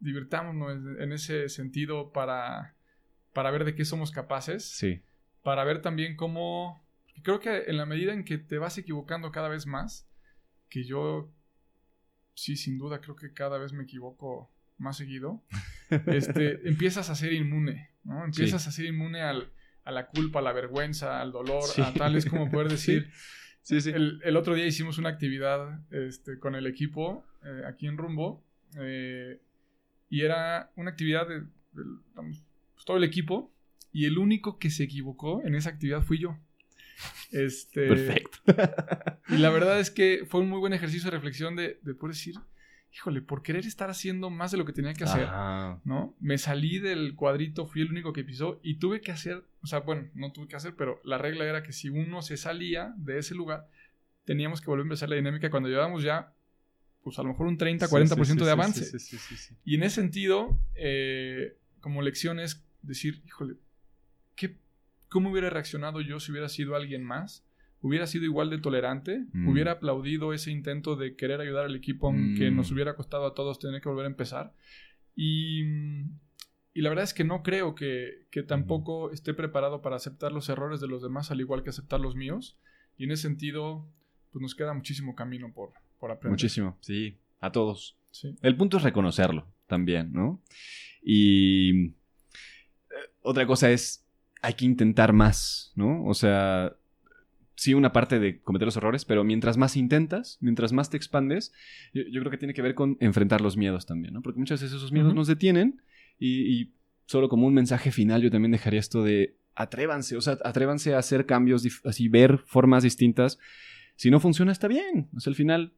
[0.00, 2.76] divirtámonos en ese sentido para,
[3.32, 4.64] para ver de qué somos capaces.
[4.64, 5.00] Sí.
[5.42, 6.83] Para ver también cómo
[7.22, 10.08] creo que en la medida en que te vas equivocando cada vez más,
[10.68, 11.32] que yo
[12.34, 15.42] sí, sin duda, creo que cada vez me equivoco más seguido,
[16.06, 18.24] este, empiezas a ser inmune, ¿no?
[18.24, 19.52] Empiezas a ser inmune al,
[19.84, 23.10] a la culpa, a la vergüenza, al dolor, a tal es como poder decir...
[23.62, 23.88] Sí, sí.
[23.88, 28.44] El, el, otro día hicimos una actividad este, con el equipo eh, aquí en Rumbo
[28.76, 29.40] eh,
[30.10, 31.44] y era una actividad de,
[32.14, 33.54] pues, todo el equipo
[33.90, 36.38] y el único que se equivocó en esa actividad fui yo.
[37.32, 38.38] Este, Perfecto.
[39.28, 42.14] Y la verdad es que fue un muy buen ejercicio de reflexión de, de poder
[42.14, 42.34] decir,
[42.94, 45.80] híjole, por querer estar haciendo más de lo que tenía que hacer, Ajá.
[45.84, 46.14] ¿no?
[46.20, 49.80] Me salí del cuadrito, fui el único que pisó y tuve que hacer, o sea,
[49.80, 53.18] bueno, no tuve que hacer, pero la regla era que si uno se salía de
[53.18, 53.68] ese lugar,
[54.24, 56.32] teníamos que volver a empezar la dinámica cuando llevábamos ya,
[57.02, 58.98] pues a lo mejor un 30, 40% Sí, sí, sí, de avance.
[59.64, 63.56] Y en ese sentido, eh, como lección es decir, híjole,
[64.36, 64.56] ¿qué,
[65.14, 67.46] ¿cómo hubiera reaccionado yo si hubiera sido alguien más?
[67.80, 69.26] ¿Hubiera sido igual de tolerante?
[69.32, 69.46] Mm.
[69.48, 72.56] ¿Hubiera aplaudido ese intento de querer ayudar al equipo aunque Mm.
[72.56, 74.52] nos hubiera costado a todos tener que volver a empezar?
[75.14, 75.62] Y,
[76.72, 80.48] y la verdad es que no creo que, que tampoco esté preparado para aceptar los
[80.48, 82.58] errores de los demás al igual que aceptar los míos.
[82.98, 83.86] Y en ese sentido,
[84.32, 86.32] pues nos queda muchísimo camino por, por aprender.
[86.32, 87.96] Muchísimo, sí, a todos.
[88.10, 88.34] Sí.
[88.42, 90.42] El punto es reconocerlo también, ¿no?
[91.02, 91.92] Y eh,
[93.22, 94.03] otra cosa es,
[94.44, 96.04] hay que intentar más, ¿no?
[96.04, 96.76] O sea,
[97.54, 101.52] sí, una parte de cometer los errores, pero mientras más intentas, mientras más te expandes,
[101.94, 104.20] yo, yo creo que tiene que ver con enfrentar los miedos también, ¿no?
[104.20, 105.80] Porque muchas veces esos miedos nos detienen
[106.18, 106.72] y, y
[107.06, 110.98] solo como un mensaje final yo también dejaría esto de atrévanse, o sea, atrévanse a
[110.98, 113.38] hacer cambios, así, ver formas distintas.
[113.96, 115.08] Si no funciona, está bien.
[115.16, 115.72] O sea, al final,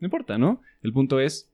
[0.00, 0.62] no importa, ¿no?
[0.82, 1.50] El punto es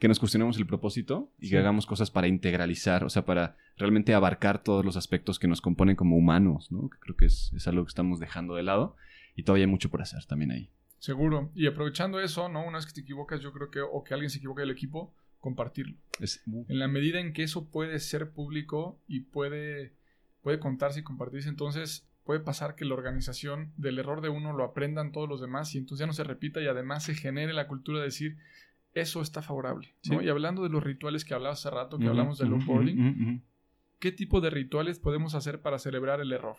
[0.00, 1.50] que nos cuestionemos el propósito y Sí.
[1.52, 5.60] que hagamos cosas para integralizar, o sea, para realmente abarcar todos los aspectos que nos
[5.60, 6.88] componen como humanos, ¿no?
[6.90, 8.96] Que creo que es, es algo que estamos dejando de lado
[9.36, 10.70] y todavía hay mucho por hacer también ahí.
[10.98, 11.50] Seguro.
[11.54, 12.64] Y aprovechando eso, ¿no?
[12.66, 15.14] Una vez que te equivocas, yo creo que, o que alguien se equivoque del equipo,
[15.38, 15.96] compartirlo.
[16.18, 19.92] Es, En la medida en que eso puede ser público y puede,
[20.42, 24.64] puede contarse y compartirse, entonces puede pasar que la organización del error de uno lo
[24.64, 27.66] aprendan todos los demás y entonces ya no se repita y además se genere la
[27.66, 28.36] cultura de decir,
[28.94, 29.94] eso está favorable.
[30.10, 30.20] ¿no?
[30.20, 30.26] Sí.
[30.26, 33.40] Y hablando de los rituales que hablabas hace rato, que hablamos del onboarding, ujú.
[33.98, 36.56] ¿qué tipo de rituales podemos hacer para celebrar el error?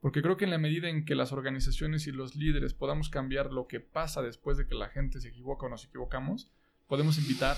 [0.00, 3.52] Porque creo que en la medida en que las organizaciones y los líderes podamos cambiar
[3.52, 6.50] lo que pasa después de que la gente se equivoca o nos equivocamos,
[6.86, 7.56] podemos invitar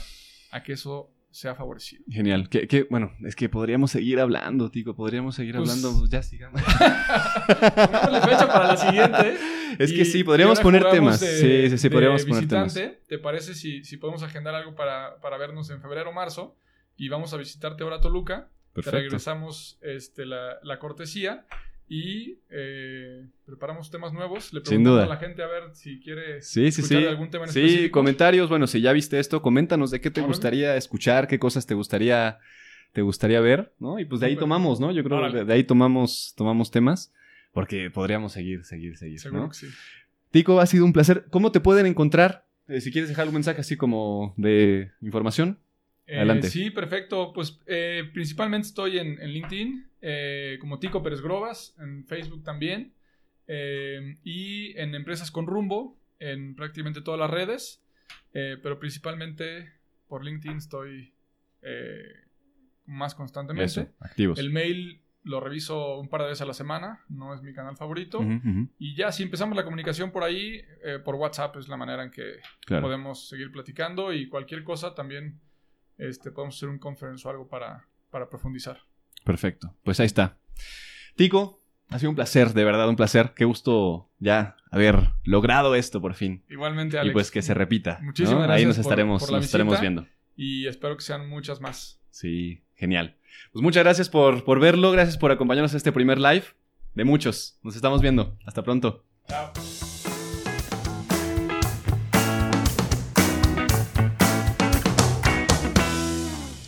[0.52, 2.04] a que eso sea favorecido.
[2.08, 2.48] Genial.
[2.48, 4.94] Que, que, bueno, es que podríamos seguir hablando, Tico.
[4.94, 6.06] Podríamos seguir Pues- hablando.
[6.06, 6.62] Ya sigamos.
[7.48, 9.36] Pongámosle fecha para la siguiente.
[9.78, 11.20] Es que sí, podríamos poner temas.
[11.20, 12.74] de- sí, sí, sí, podríamos poner temas.
[12.74, 16.56] ¿Te parece si, si podemos agendar algo para, para vernos en febrero o marzo?
[16.96, 18.48] Y vamos a visitarte ahora a Toluca.
[18.72, 18.98] Te Perfecto.
[18.98, 21.46] regresamos este, la, la cortesía
[21.88, 24.52] y eh, preparamos temas nuevos.
[24.52, 25.04] Le Sin preguntamos duda.
[25.04, 27.04] a la gente a ver si quiere Sí, sí, escuchar sí.
[27.04, 27.98] de algún tema en Sí, específico.
[27.98, 28.48] comentarios.
[28.48, 32.38] Bueno, si ya viste esto, coméntanos de qué te gustaría escuchar, qué cosas te gustaría,
[32.92, 33.98] te gustaría ver, ¿no?
[33.98, 34.90] Y pues de ahí tomamos, ¿no?
[34.92, 37.12] Yo creo que de ahí tomamos, tomamos temas.
[37.56, 39.18] Porque podríamos seguir, seguir, seguir.
[39.18, 39.48] Seguro ¿no?
[39.48, 39.68] que sí.
[40.30, 41.24] Tico, ha sido un placer.
[41.30, 42.46] ¿Cómo te pueden encontrar?
[42.68, 45.58] Eh, si quieres dejar algún mensaje así como de información.
[46.06, 46.50] Eh, Adelante.
[46.50, 47.32] sí, perfecto.
[47.32, 52.92] Pues eh, principalmente estoy en, en LinkedIn, como Tico Pérez Grobas, en Facebook también,
[53.48, 57.82] y en Empresas con Rumbo, en prácticamente todas las redes,
[58.32, 59.72] pero principalmente
[60.08, 61.14] por LinkedIn estoy
[62.84, 63.64] más constantemente.
[63.64, 64.38] Eso, activos.
[64.38, 67.76] El mail lo reviso un par de veces a la semana, no es mi canal
[67.76, 68.24] favorito.
[68.78, 72.10] Y ya, si empezamos la comunicación por ahí, eh, por WhatsApp es la manera en
[72.12, 72.82] que Claro.
[72.84, 75.40] podemos seguir platicando y cualquier cosa también
[75.98, 78.78] este, podemos hacer un conference o algo para, para profundizar.
[79.24, 79.74] Perfecto.
[79.82, 80.36] Pues ahí está.
[81.16, 83.32] Tico, ha sido un placer, de verdad, un placer.
[83.34, 86.44] Qué gusto ya haber logrado esto por fin.
[86.48, 87.10] Igualmente, Alex.
[87.10, 87.98] Y pues que se repita.
[88.00, 88.06] ¿no?
[88.06, 90.06] Muchísimas Ahí gracias nos por- estaremos, por la nos estaremos viendo.
[90.36, 92.00] Y espero que sean muchas más.
[92.10, 93.16] Sí, genial.
[93.52, 96.44] Pues muchas gracias por, por verlo, gracias por acompañarnos a este primer live.
[96.94, 97.58] De muchos.
[97.62, 98.38] Nos estamos viendo.
[98.46, 99.04] Hasta pronto.
[99.28, 99.52] Chao.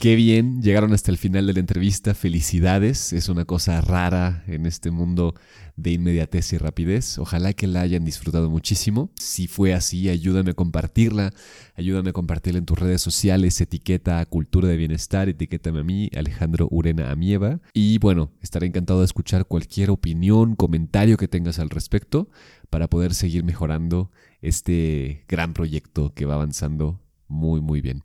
[0.01, 2.15] Qué bien, llegaron hasta el final de la entrevista.
[2.15, 5.35] Felicidades, es una cosa rara en este mundo
[5.75, 7.19] de inmediatez y rapidez.
[7.19, 9.11] Ojalá que la hayan disfrutado muchísimo.
[9.17, 11.33] Si fue así, ayúdame a compartirla,
[11.75, 16.69] ayúdame a compartirla en tus redes sociales, etiqueta Cultura de Bienestar, etiquétame a mí, Alejandro
[16.71, 17.59] Urena Amieva.
[17.75, 22.31] Y bueno, estaré encantado de escuchar cualquier opinión, comentario que tengas al respecto
[22.71, 28.05] para poder seguir mejorando este gran proyecto que va avanzando muy, muy bien.